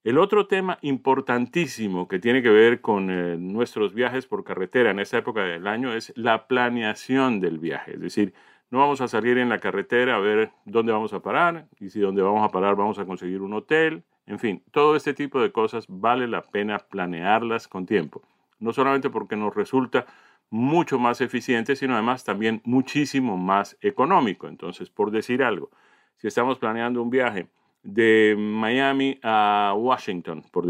[0.03, 4.99] El otro tema importantísimo que tiene que ver con eh, nuestros viajes por carretera en
[4.99, 7.93] esta época del año es la planeación del viaje.
[7.93, 8.33] Es decir,
[8.69, 12.01] no vamos a salir en la carretera a ver dónde vamos a parar y si
[12.01, 14.03] dónde vamos a parar vamos a conseguir un hotel.
[14.25, 18.23] En fin, todo este tipo de cosas vale la pena planearlas con tiempo.
[18.59, 20.05] No solamente porque nos resulta
[20.53, 24.47] mucho más eficiente, sino además también muchísimo más económico.
[24.47, 25.71] Entonces, por decir algo,
[26.17, 27.47] si estamos planeando un viaje
[27.81, 30.67] de Miami a Washington, por,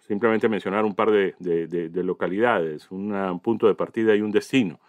[0.00, 4.80] simplemente mencionar un par de, localidades, un punto de partida y un destino.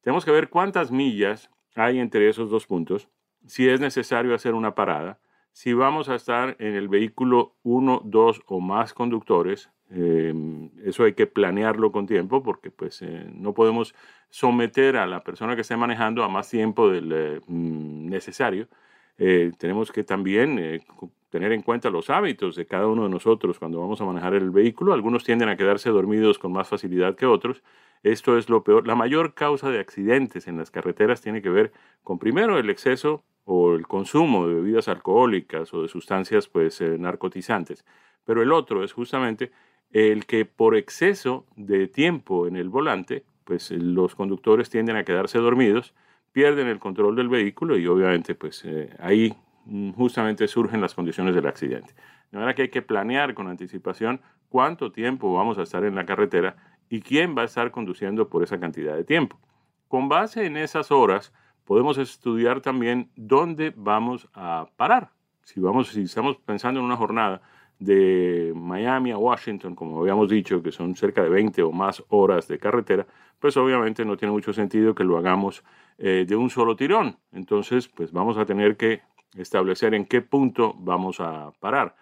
[0.00, 3.10] Tenemos que ver cuántas millas hay entre esos dos puntos,
[3.46, 5.18] si es necesario hacer una parada,
[5.52, 9.70] si vamos a estar en el vehículo uno, dos o más conductores.
[9.90, 13.94] Em, eso hay que planearlo con tiempo porque pues eh, no podemos
[14.30, 18.68] someter a la persona que esté manejando a más tiempo del eh, mm, necesario
[19.16, 20.84] eh, tenemos que también eh,
[21.30, 24.50] tener en cuenta los hábitos de cada uno de nosotros cuando vamos a manejar el
[24.50, 24.92] vehículo.
[24.92, 27.62] Algunos tienden a quedarse dormidos con más facilidad que otros.
[28.02, 28.86] Esto es lo peor.
[28.86, 33.22] La mayor causa de accidentes en las carreteras tiene que ver con primero el exceso
[33.44, 37.84] o el consumo de bebidas alcohólicas o de sustancias pues eh, narcotizantes.
[38.24, 39.52] Pero el otro es justamente
[39.94, 45.38] el que por exceso de tiempo en el volante, pues los conductores tienden a quedarse
[45.38, 45.94] dormidos
[46.34, 49.32] pierden el control del vehículo y obviamente pues eh, ahí
[49.66, 51.94] mm, justamente surgen las condiciones del accidente.
[52.32, 56.04] De manera que hay que planear con anticipación cuánto tiempo vamos a estar en la
[56.04, 56.56] carretera
[56.88, 59.38] y quién va a estar conduciendo por esa cantidad de tiempo.
[59.86, 61.32] Con base en esas horas
[61.64, 65.10] podemos estudiar también dónde vamos a parar.
[65.44, 67.42] Si vamos si estamos pensando en una jornada
[67.78, 72.48] de Miami a Washington, como habíamos dicho, que son cerca de 20 o más horas
[72.48, 73.06] de carretera,
[73.38, 75.64] pues obviamente no tiene mucho sentido que lo hagamos
[75.98, 77.18] eh, de un solo tirón.
[77.32, 79.02] Entonces, pues vamos a tener que
[79.36, 81.96] establecer en qué punto vamos a parar.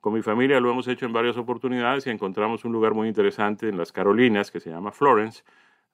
[0.00, 3.68] Con mi familia lo hemos hecho en varias oportunidades y encontramos un lugar muy interesante
[3.68, 5.42] en las Carolinas que se llama Florence.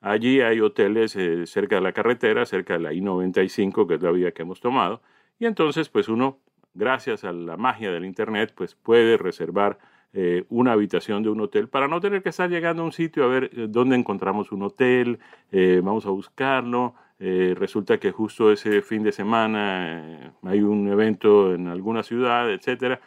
[0.00, 4.10] Allí hay hoteles eh, cerca de la carretera, cerca de la I-95, que es la
[4.10, 5.00] vía que hemos tomado.
[5.38, 6.40] Y entonces, pues uno
[6.74, 9.78] gracias a la magia del Internet, pues puede reservar
[10.12, 13.22] eh, una habitación de un hotel para no tener que estar llegando a un sitio
[13.22, 15.20] a ver eh, dónde encontramos un hotel,
[15.52, 16.94] eh, vamos a buscarlo.
[17.20, 22.98] resulta que justo ese fin de semana hay un evento en alguna ciudad, etcétera.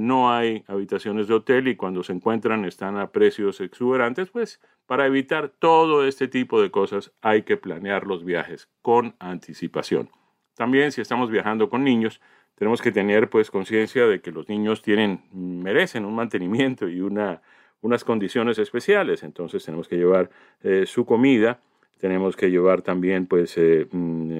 [0.00, 5.06] no hay habitaciones de hotel y cuando se encuentran están a precios exuberantes, pues para
[5.06, 10.08] evitar todo este tipo de cosas hay que planear los viajes con anticipación.
[10.56, 12.20] También si estamos viajando con niños,
[12.58, 17.40] tenemos que tener pues conciencia de que los niños tienen, merecen un mantenimiento y una,
[17.82, 19.22] unas condiciones especiales.
[19.22, 20.28] Entonces tenemos que llevar
[20.64, 21.60] eh, su comida,
[22.00, 24.32] tenemos que llevar también pues eh, mm,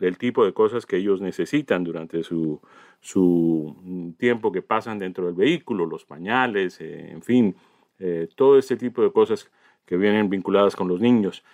[0.00, 2.60] el, tipo de cosas que ellos necesitan durante su,
[3.00, 7.56] su mm, tiempo que pasan dentro del vehículo, los pañales, eh, en fin,
[8.34, 9.50] todo este tipo de cosas
[9.84, 11.44] que vienen vinculadas con los niños.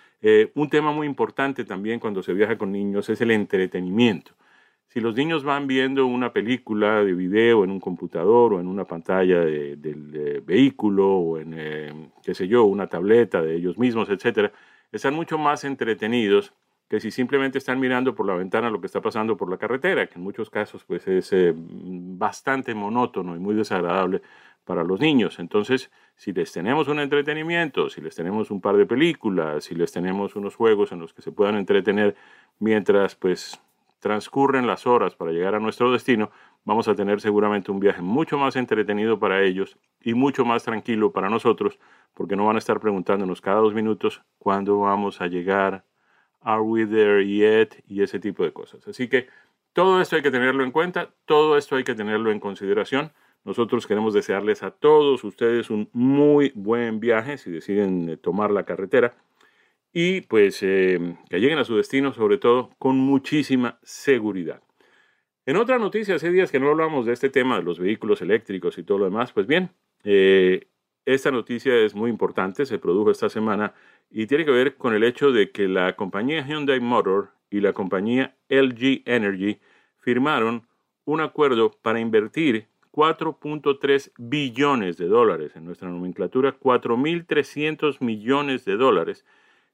[0.55, 4.31] un tema muy importante también cuando se viaja con niños es el entretenimiento
[4.87, 8.85] si los niños van viendo una película de video en un computador o en una
[8.85, 14.51] pantalla del vehículo o en, eh, qué sé yo, una tableta de ellos mismos, etcétera,
[14.91, 16.53] están mucho más entretenidos
[16.89, 20.07] que si simplemente están mirando por la ventana lo que está pasando por la carretera,
[20.07, 24.21] que en muchos casos pues es eh, bastante monótono y muy desagradable
[24.63, 25.39] para los niños.
[25.39, 29.91] Entonces, si les tenemos un entretenimiento, si les tenemos un par de películas, si les
[29.91, 32.15] tenemos unos juegos en los que se puedan entretener
[32.59, 33.59] mientras pues
[34.07, 36.31] transcurren las horas para llegar a nuestro destino,
[36.63, 41.11] vamos a tener seguramente un viaje mucho más entretenido para ellos y mucho más tranquilo
[41.11, 41.77] para nosotros,
[42.13, 45.83] porque no van a estar preguntándonos cada dos minutos cuándo vamos a llegar,
[46.39, 48.87] are we there yet y ese tipo de cosas.
[48.87, 49.27] Así que
[49.73, 53.11] todo esto hay que tenerlo en cuenta, todo esto hay que tenerlo en consideración.
[53.43, 58.63] Nosotros queremos desearles a todos ustedes un muy buen viaje si deciden eh, tomar la
[58.63, 59.15] carretera
[59.93, 64.61] y pues eh, que lleguen a su destino sobre todo con muchísima seguridad.
[65.45, 68.77] En otra noticia, hace días que no hablamos de este tema de los vehículos eléctricos
[68.77, 69.69] y todo lo demás, pues bien,
[70.03, 70.67] eh,
[71.05, 73.73] esta noticia es muy importante, se produjo esta semana
[74.09, 77.71] y tiene que ver con el hecho de que la compañía Hyundai Motor y la
[77.71, 79.59] compañía LG Energy
[79.99, 80.67] firmaron
[81.05, 89.23] un acuerdo para invertir 4.3 billones de dólares, en nuestra nomenclatura 4.300 millones de dólares,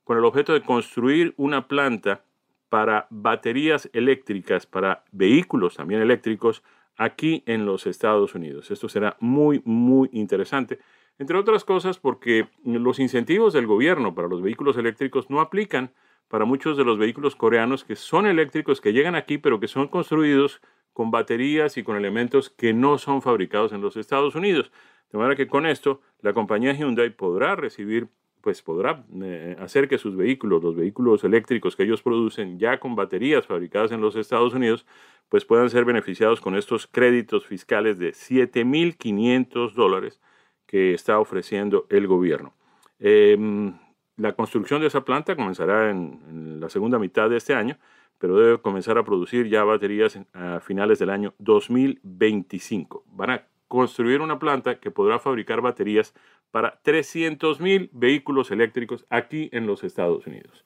[0.04, 2.24] con el objeto de construir una planta
[2.70, 6.64] para baterías eléctricas, para vehículos también eléctricos,
[6.98, 8.72] aquí en los Estados Unidos.
[8.72, 10.80] Esto será muy, muy interesante,
[11.20, 15.92] entre otras cosas porque los incentivos del gobierno para los vehículos eléctricos no aplican
[16.28, 19.88] para muchos de los vehículos coreanos que son eléctricos, que llegan aquí, pero que son
[19.88, 24.72] construidos con baterías y con elementos que no son fabricados en los Estados Unidos.
[25.12, 28.08] De manera que con esto, la compañía Hyundai podrá recibir
[28.44, 32.94] pues podrá eh, hacer que sus vehículos, los vehículos eléctricos que ellos producen ya con
[32.94, 34.86] baterías fabricadas en los Estados Unidos,
[35.30, 40.20] pues puedan ser beneficiados con estos créditos fiscales de 7.500 dólares
[40.66, 42.54] que está ofreciendo el gobierno.
[43.00, 43.78] Em,
[44.18, 47.78] la construcción de esa planta comenzará en, la segunda mitad de este año,
[48.18, 53.06] pero debe comenzar a producir ya baterías a finales del año 2025.
[53.08, 56.14] Van a construir una planta que podrá fabricar baterías
[56.52, 60.64] para 300.000 vehículos eléctricos aquí en los Estados Unidos.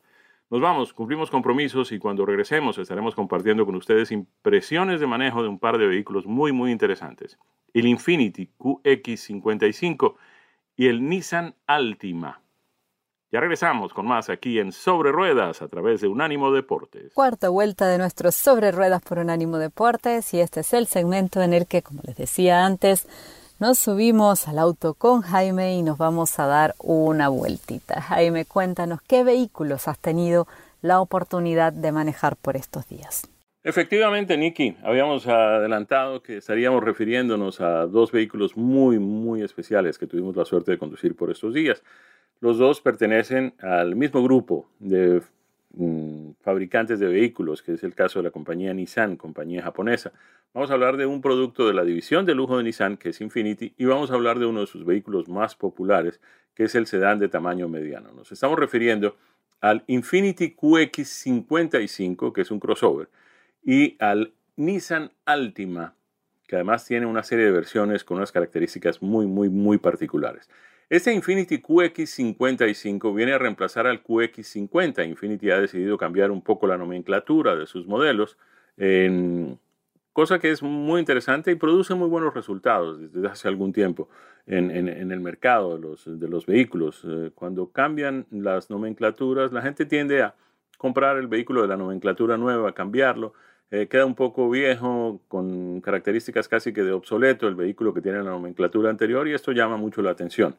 [0.50, 5.48] Nos vamos, cumplimos compromisos y cuando regresemos estaremos compartiendo con ustedes impresiones de manejo de
[5.48, 7.40] un par de vehículos muy muy interesantes.
[7.74, 10.16] El Infinity QX55
[10.76, 12.42] y el Nissan Altima.
[13.30, 17.12] Ya regresamos con más aquí en Sobre Ruedas a través de Unánimo Deportes.
[17.14, 21.52] Cuarta vuelta de nuestros Sobre Ruedas por Unánimo Deportes y este es el segmento en
[21.52, 23.06] el que, como les decía antes,
[23.60, 28.02] nos subimos al auto con Jaime y nos vamos a dar una vueltita.
[28.02, 30.48] Jaime, cuéntanos qué vehículos has tenido
[30.82, 33.28] la oportunidad de manejar por estos días.
[33.62, 40.38] Efectivamente, Nicky, habíamos adelantado que estaríamos refiriéndonos a dos vehículos muy, muy especiales que tuvimos
[40.38, 41.84] la suerte de conducir por estos días.
[42.40, 45.22] Los dos pertenecen al mismo grupo de
[45.80, 50.12] Mm, fabricantes de vehículos, que es el caso de la compañía Nissan, compañía japonesa.
[50.52, 53.22] Vamos a hablar de un producto de la división de lujo de Nissan, que es
[53.22, 56.20] Infinity, y vamos a hablar de uno de sus vehículos más populares,
[56.56, 58.12] que es el sedán de tamaño mediano.
[58.12, 59.18] Nos estamos refiriendo
[59.62, 63.10] al Infinity QX55, que es un crossover,
[63.64, 65.94] y al Nissan Altima,
[66.48, 70.50] que además tiene una serie de versiones con unas características muy, muy, muy particulares.
[70.90, 75.06] Este Infinity QX55 viene a reemplazar al QX50.
[75.06, 78.38] Infinity ha decidido cambiar un poco la nomenclatura de sus modelos,
[80.14, 84.08] cosa que es muy interesante y produce muy buenos resultados desde hace algún tiempo
[84.46, 87.04] en, el mercado de los, de los vehículos.
[87.06, 90.36] Eh, cuando cambian las nomenclaturas, la gente tiende a
[90.78, 93.34] comprar el vehículo de la nomenclatura nueva, cambiarlo.
[93.70, 98.20] Eh, queda un poco viejo, con características casi que de obsoleto el vehículo que tiene
[98.20, 100.56] la nomenclatura anterior y esto llama mucho la atención.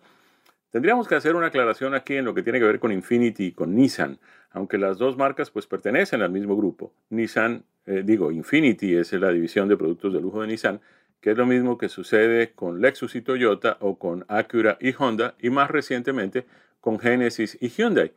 [0.71, 3.53] Tendríamos que hacer una aclaración aquí en lo que tiene que ver con Infinity y
[3.53, 4.19] con Nissan,
[4.51, 6.93] aunque las dos marcas pues pertenecen al mismo grupo.
[7.09, 10.81] Nissan, eh, digo, Infinity es la división de productos de lujo de Nissan,
[11.23, 15.35] que es lo mismo que sucede con Lexus y Toyota o con Acura y Honda
[15.41, 16.45] y más recientemente
[16.83, 18.13] con Genesis y Hyundai.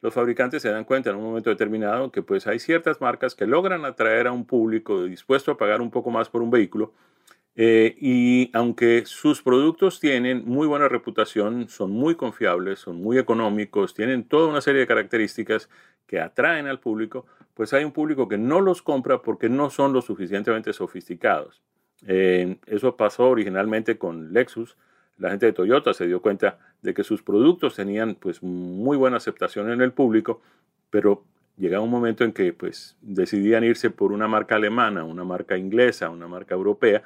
[0.00, 3.46] Los fabricantes se dan cuenta en un momento determinado que pues hay ciertas marcas que
[3.46, 6.92] logran atraer a un público dispuesto a pagar un poco más por un vehículo
[7.58, 13.94] eh, y aunque sus productos tienen muy buena reputación, son muy confiables, son muy económicos,
[13.94, 15.70] tienen toda una serie de características
[16.06, 19.94] que atraen al público, pues hay un público que no los compra porque no son
[19.94, 21.62] lo suficientemente sofisticados.
[22.06, 24.76] Eh, eso pasó originalmente con Lexus.
[25.16, 29.16] La gente de Toyota se dio cuenta de que sus productos tenían pues muy buena
[29.16, 30.40] aceptación en el público,
[30.88, 31.24] pero
[31.56, 36.10] llegaba un momento en que pues decidían irse por una marca alemana, una marca inglesa,
[36.10, 37.02] una marca europea,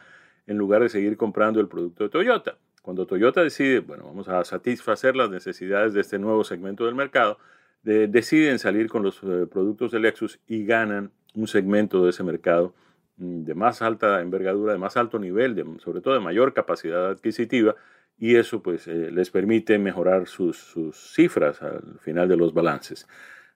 [0.47, 2.59] en lugar de seguir comprando el producto de Toyota.
[2.83, 7.39] Cuando Toyota decide, bueno, vamos a satisfacer las necesidades de este nuevo segmento del mercado,
[7.83, 12.75] deciden salir con los eh, productos de Lexus y ganan un segmento de ese mercado
[13.17, 17.09] mm, de más alta envergadura, de más alto nivel, de, sobre todo de mayor capacidad
[17.09, 17.77] adquisitiva,
[18.21, 23.09] y eso pues eh, les permite mejorar sus, sus, cifras al final de los balances.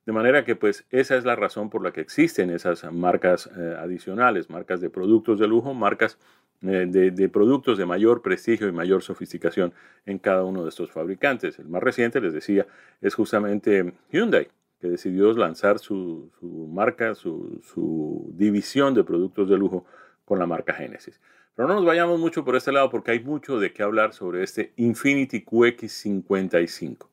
[0.06, 3.76] De manera que pues esa es la razón por la que existen esas marcas eh,
[3.78, 6.18] adicionales, marcas de productos de lujo, marcas
[6.66, 9.74] eh, de, productos de mayor prestigio y mayor sofisticación
[10.06, 11.58] en cada uno de estos fabricantes.
[11.58, 12.66] El más reciente, les decía,
[13.02, 14.48] es justamente Hyundai,
[14.80, 16.30] que decidió lanzar su,
[16.70, 19.84] marca, su, división de productos de lujo
[20.24, 21.20] con la marca Genesis.
[21.54, 24.42] Pero no nos vayamos mucho por este lado porque hay mucho de qué hablar sobre
[24.42, 27.06] este Infinity QX55.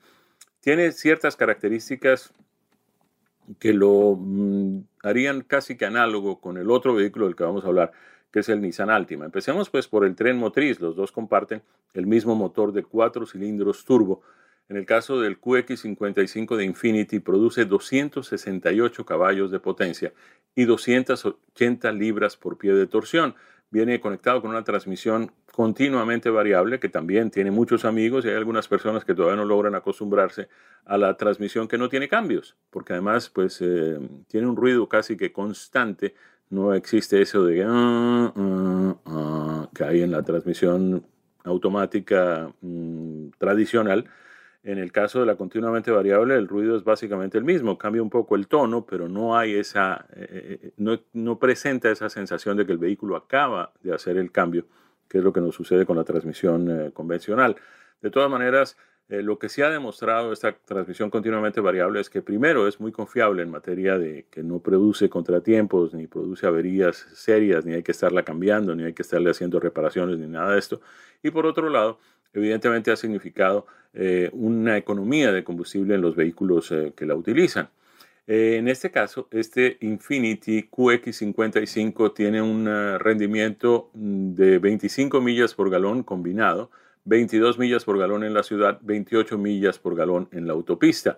[0.61, 2.33] Tiene ciertas características
[3.59, 7.67] que lo mm, harían casi que análogo con el otro vehículo del que vamos a
[7.67, 7.91] hablar,
[8.31, 9.25] que es el Nissan Altima.
[9.25, 10.79] Empecemos pues por el tren motriz.
[10.79, 11.61] Los dos comparten
[11.93, 14.21] el mismo motor de cuatro cilindros turbo.
[14.69, 20.13] En el caso del QX55 de Infinity produce 268 caballos de potencia
[20.55, 23.35] y 280 libras por pie de torsión.
[23.71, 28.67] Viene conectado con una transmisión continuamente variable que también tiene muchos amigos y hay algunas
[28.67, 30.49] personas que todavía no logran acostumbrarse
[30.85, 33.97] a la transmisión que no tiene cambios, porque además pues eh,
[34.27, 36.15] tiene un ruido casi que constante
[36.49, 41.05] no existe eso de ah, ah, ah", que hay en la transmisión
[41.45, 44.05] automática mm, tradicional.
[44.63, 48.11] En el caso de la continuamente variable, el ruido es básicamente el mismo, cambia un
[48.11, 52.57] poco el tono, pero no hay esa, eh, eh, eh, no, no, presenta esa sensación
[52.57, 54.67] de que el vehículo acaba de hacer el cambio,
[55.07, 57.55] que es lo que nos sucede con la transmisión convencional.
[58.01, 58.77] De todas maneras,
[59.09, 63.43] lo que se ha demostrado esta transmisión continuamente variable es que primero es muy confiable
[63.43, 68.23] en materia de que no produce contratiempos, ni produce averías serias, ni hay que estarla
[68.23, 70.81] cambiando, ni hay que estarle haciendo reparaciones, ni nada de esto.
[71.23, 71.99] Y por otro lado,
[72.33, 77.69] evidentemente ha significado eh, una economía de combustible en los vehículos eh, que la utilizan.
[78.27, 82.65] en este caso, este Infinity QX55 tiene un
[82.99, 86.71] rendimiento mm, de 25 millas por galón combinado,
[87.05, 91.17] 22 millas por galón en la ciudad, 28 millas por galón en la autopista.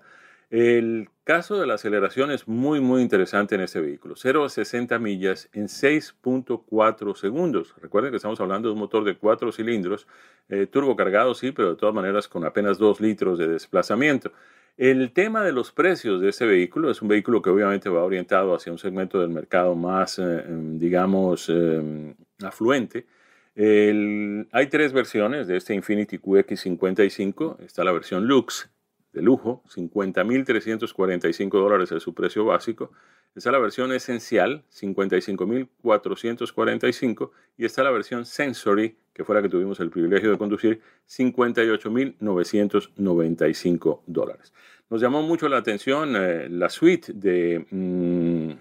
[0.54, 4.14] El caso de la aceleración es muy, muy interesante en este vehículo.
[4.16, 7.74] 0 a 60 millas en 6.4 segundos.
[7.82, 10.06] Recuerden que estamos hablando de un motor de 4 cilindros,
[10.50, 14.32] eh, turbo cargado, sí, pero de todas maneras con apenas 2 litros de desplazamiento.
[14.78, 18.54] El tema de los precios de este vehículo es un vehículo que obviamente va orientado
[18.54, 20.44] hacia un segmento del mercado más, eh,
[20.78, 23.08] digamos, eh, afluente
[23.56, 27.60] hay tres versiones de este Infinity QX55.
[27.64, 28.70] Está la versión Lux,
[29.14, 32.92] de lujo, 50.345 dólares es su precio básico.
[33.36, 37.32] Está la versión esencial, 55.445.
[37.58, 44.02] Y está la versión Sensory, que fue la que tuvimos el privilegio de conducir, 58.995
[44.08, 44.52] dólares.
[44.90, 48.54] Nos llamó mucho la atención eh, la suite de mm,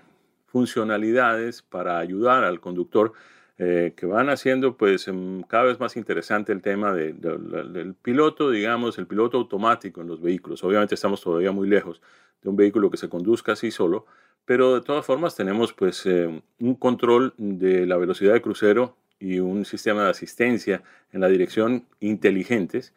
[0.47, 3.15] funcionalidades para ayudar al conductor
[3.59, 8.99] eh, que van haciendo pues em, cada vez más interesante el tema del piloto, digamos,
[8.99, 10.65] el piloto automático en los vehículos.
[10.65, 12.01] Obviamente estamos todavía muy lejos
[12.43, 14.07] de un vehículo que se conduzca así solo,
[14.45, 19.39] pero de todas formas tenemos pues em, un control de la velocidad de crucero y
[19.39, 20.83] un sistema de asistencia
[21.13, 22.93] en la dirección inteligentes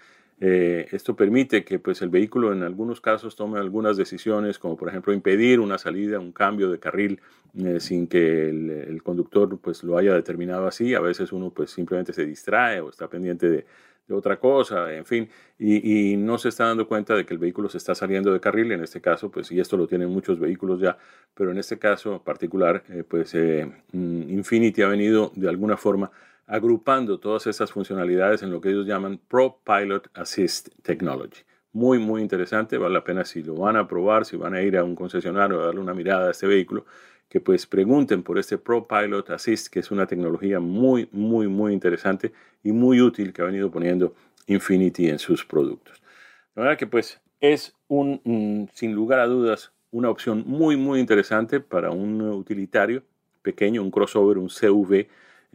[0.47, 4.89] eh, esto permite que pues, el vehículo en algunos casos tome algunas decisiones, como por
[4.89, 7.19] ejemplo impedir una salida, un cambio de carril
[7.57, 10.93] eh, sin que el, conductor pues, lo haya determinado así.
[10.93, 13.65] A veces uno pues, simplemente se distrae o está pendiente de,
[14.07, 15.27] otra cosa, en fin,
[15.57, 18.71] y, no se está dando cuenta de que el vehículo se está saliendo de carril.
[18.71, 20.95] En este caso, pues, y esto lo tienen muchos vehículos ya,
[21.33, 26.11] pero en este caso particular, eh, pues mm, Infinity ha venido de alguna forma
[26.47, 31.41] agrupando todas esas funcionalidades en lo que ellos llaman Pro Pilot Assist Technology.
[31.73, 34.77] Muy, muy interesante, vale la pena si lo van a probar, si van a ir
[34.77, 36.85] a un concesionario a darle una mirada a este vehículo,
[37.27, 41.73] que pues pregunten por este Pro Pilot Assist, que es una tecnología muy, muy, muy
[41.73, 42.31] interesante
[42.63, 44.13] y muy útil que ha venido poniendo
[44.47, 46.01] Infinity en sus productos.
[46.55, 50.99] De manera que pues es un, mm, sin lugar a dudas, una opción muy, muy
[50.99, 53.03] interesante para un utilitario
[53.41, 55.07] pequeño, un crossover, un CUV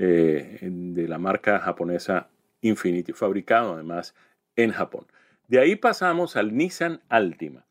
[0.02, 2.30] eh, de la marca japonesa
[2.62, 4.14] Infinity, fabricado además
[4.56, 5.04] en Japón.
[5.46, 7.66] De ahí pasamos al Nissan Altima.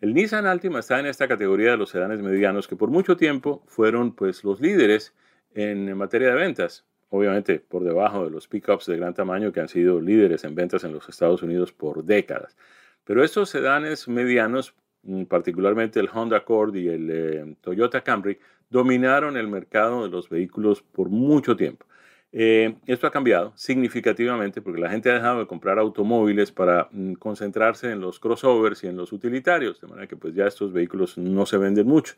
[0.00, 3.62] El Nissan Altima está en esta categoría de los sedanes medianos que por mucho tiempo
[3.66, 5.12] fueron pues los líderes
[5.54, 9.68] en materia de ventas, obviamente por debajo de los pickups de gran tamaño que han
[9.68, 12.56] sido líderes en ventas en los Estados Unidos por décadas.
[13.04, 18.38] Pero estos sedanes medianos, mm, particularmente el Honda Accord y el eh, Toyota Camry,
[18.74, 21.86] dominaron el mercado de los vehículos por mucho tiempo.
[22.32, 27.12] Eh, esto ha cambiado significativamente porque la gente ha dejado de comprar automóviles para mm,
[27.12, 31.16] concentrarse en los crossovers y en los utilitarios, de manera que pues ya estos vehículos
[31.16, 32.14] no se venden mucho.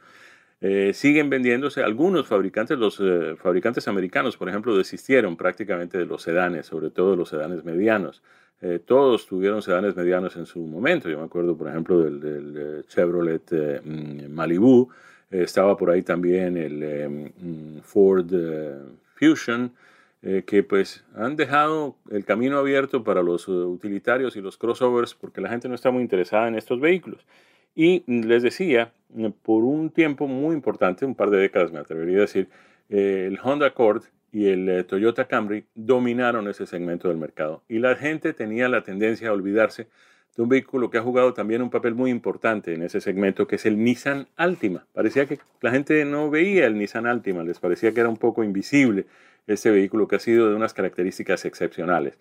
[0.63, 3.03] Eh, siguen vendiéndose algunos fabricantes, los
[3.37, 8.23] fabricantes americanos, por ejemplo, desistieron prácticamente de los sedanes, sobre todo de los sedanes medianos.
[8.63, 11.11] Eh, todos tuvieron sedanes medianos en su momento.
[11.11, 14.89] Yo me acuerdo, por ejemplo, del, Chevrolet eh, mm, Malibu.
[15.31, 18.31] Eh, estaba por ahí también el mm, Ford
[19.15, 19.73] Fusion,
[20.45, 25.49] que pues han dejado el camino abierto para los utilitarios y los crossovers porque la
[25.49, 27.25] gente no está muy interesada en estos vehículos.
[27.77, 28.93] Y les decía,
[29.43, 32.49] por un tiempo muy importante, un par de décadas me atrevería a decir,
[32.89, 34.03] el Honda Accord
[34.37, 37.63] y el eh, Toyota Camry dominaron ese segmento del mercado.
[37.69, 39.89] Y la gente tenía la tendencia a olvidarse
[40.37, 43.57] de un vehículo que ha jugado también un papel muy importante en ese segmento, que
[43.57, 44.87] es el Nissan Altima.
[44.93, 48.45] Parecía que la gente no veía el Nissan Altima, les parecía que era un poco
[48.45, 49.07] invisible
[49.47, 52.19] este vehículo que ha sido de unas características excepcionales.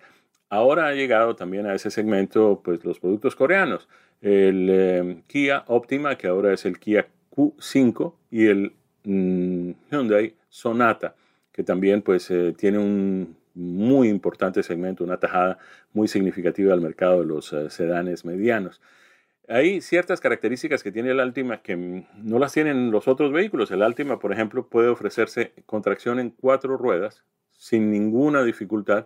[0.50, 3.90] Ahora ha llegado también a ese segmento pues, los productos coreanos,
[4.22, 11.16] el eh, Kia Optima, que ahora es el Kia Q5, y el mm, Hyundai Sonata
[11.56, 15.58] que también pues eh, tiene un muy importante segmento, una tajada
[15.94, 18.82] muy significativa del mercado de los eh, sedanes medianos.
[19.48, 23.72] Hay ciertas características que tiene el Altima que no las tienen los otros vehículos.
[23.72, 29.06] El Altima, por ejemplo, puede ofrecerse contracción en cuatro ruedas sin ninguna dificultad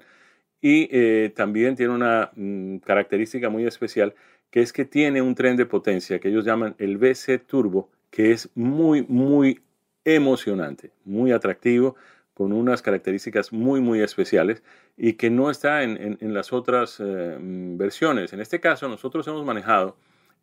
[0.62, 4.16] y eh, también tiene una mm, característica muy especial
[4.50, 8.32] que es que tiene un tren de potencia que ellos llaman el BC Turbo, que
[8.32, 9.62] es muy, muy
[10.04, 11.96] emocionante, muy atractivo
[12.40, 14.64] con unas características muy, muy especiales
[14.96, 18.32] y que no está en, las otras eh, mm, versiones.
[18.32, 19.98] En este caso, nosotros hemos manejado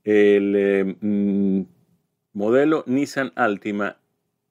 [0.04, 1.62] el eh, mm,
[2.34, 3.96] modelo Nissan Altima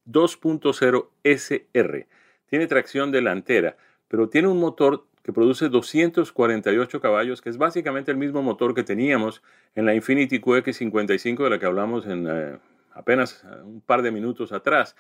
[0.10, 2.08] 2.0 SR.
[2.48, 3.78] Tiene tracción delantera,
[4.08, 8.82] pero tiene un motor que produce 248 caballos, que es básicamente el mismo motor que
[8.82, 9.44] teníamos
[9.76, 12.58] en la Infiniti QX55 de la que hablamos en eh,
[12.96, 14.96] apenas un par de minutos atrás.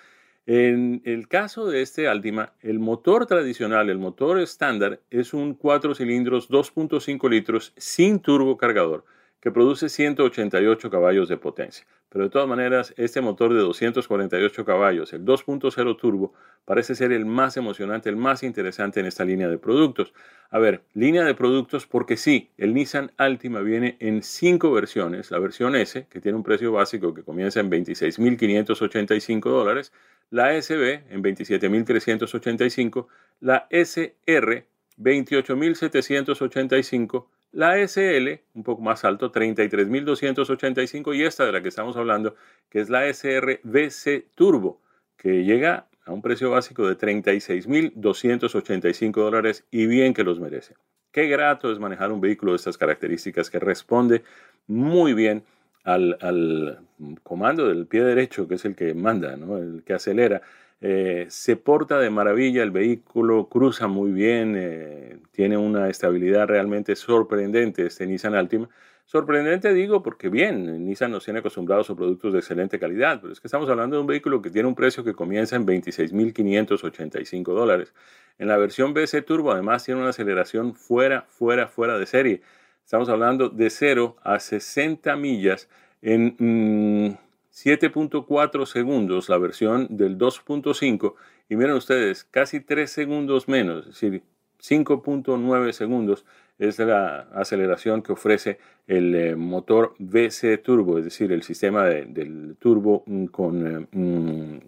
[0.47, 5.95] En el caso de este Altima, el motor tradicional, el motor estándar, es un 4
[5.95, 9.05] cilindros 2.5 litros sin turbo cargador
[9.45, 11.85] que produce 188 caballos de potencia.
[12.09, 16.33] Pero de todas maneras, este motor de 248 caballos, el 2.0 turbo,
[16.65, 20.15] parece ser el más emocionante, el más interesante en esta línea de productos.
[20.49, 25.29] A ver, línea de productos porque sí, el Nissan Altima viene en cinco versiones.
[25.29, 29.93] La versión S, que tiene un precio básico que comienza en 26.585 dólares,
[30.31, 33.05] la SB en 27.385,
[33.41, 34.65] la SR
[34.97, 42.35] 28.785, la SL, un poco más alto, 33.285 y esta de la que estamos hablando,
[42.69, 44.81] que es la SR VC Turbo,
[45.15, 50.75] que llega a un precio básico de 36.285 dólares y bien que los merece.
[51.13, 54.23] Qué grato es manejar un vehículo de estas características que responde
[54.67, 55.45] muy bien
[55.85, 56.81] al,
[57.23, 60.41] comando del pie derecho, que es el que manda, el que acelera
[60.87, 66.95] eh, se porta de maravilla, el vehículo cruza muy bien, eh, tiene una estabilidad realmente
[66.95, 68.69] sorprendente este Nissan Altima.
[69.05, 73.39] Sorprendente digo porque bien, Nissan nos tiene acostumbrados a productos de excelente calidad, pero es
[73.39, 77.91] que estamos hablando de un vehículo que tiene un precio que comienza en 26.585 dólares.
[78.37, 82.41] En la versión BC Turbo además tiene una aceleración fuera, fuera, fuera de serie.
[82.83, 85.67] Estamos hablando de 0 a 60 millas
[86.03, 86.35] en...
[86.37, 87.24] Mm,
[87.55, 91.15] 7.4 segundos la versión del 2.5
[91.47, 94.23] y miren ustedes, casi 3 segundos menos, es decir,
[94.61, 96.25] 5.9 segundos
[96.59, 102.55] es la aceleración que ofrece el eh, motor VC Turbo, es decir, el sistema del
[102.59, 104.59] turbo mm, con eh, mm,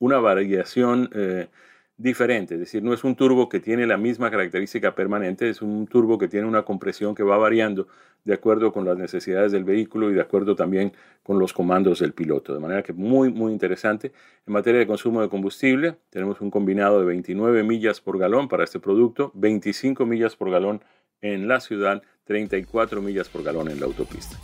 [0.00, 1.48] una variación eh,
[1.96, 5.86] diferente, es decir, no es un turbo que tiene la misma característica permanente, es un
[5.86, 7.86] turbo que tiene una compresión que va variando
[8.24, 10.92] de acuerdo con las necesidades del vehículo y de acuerdo también
[11.22, 12.54] con los comandos del piloto.
[12.54, 14.12] De manera que muy, muy interesante.
[14.46, 18.64] En materia de consumo de combustible, tenemos un combinado de 29 millas por galón para
[18.64, 20.82] este producto, 25 millas por galón
[21.20, 24.38] en la ciudad, 34 millas por galón en la autopista.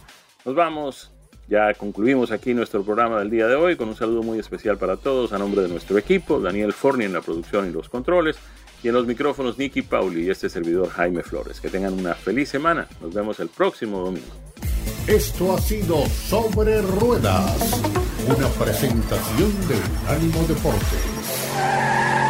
[0.44, 1.19] Nos vamos.
[1.50, 4.96] Ya concluimos aquí nuestro programa del día de hoy con un saludo muy especial para
[4.96, 8.36] todos a nombre de nuestro equipo, Daniel Forni en la producción y los controles,
[8.84, 11.60] y en los micrófonos Nicky Pauli y este servidor Jaime Flores.
[11.60, 12.86] Que tengan una feliz semana.
[13.02, 14.28] Nos vemos el próximo domingo.
[15.08, 17.82] Esto ha sido Sobre Ruedas,
[18.28, 19.74] una presentación de
[20.08, 22.29] Ánimo Deportes.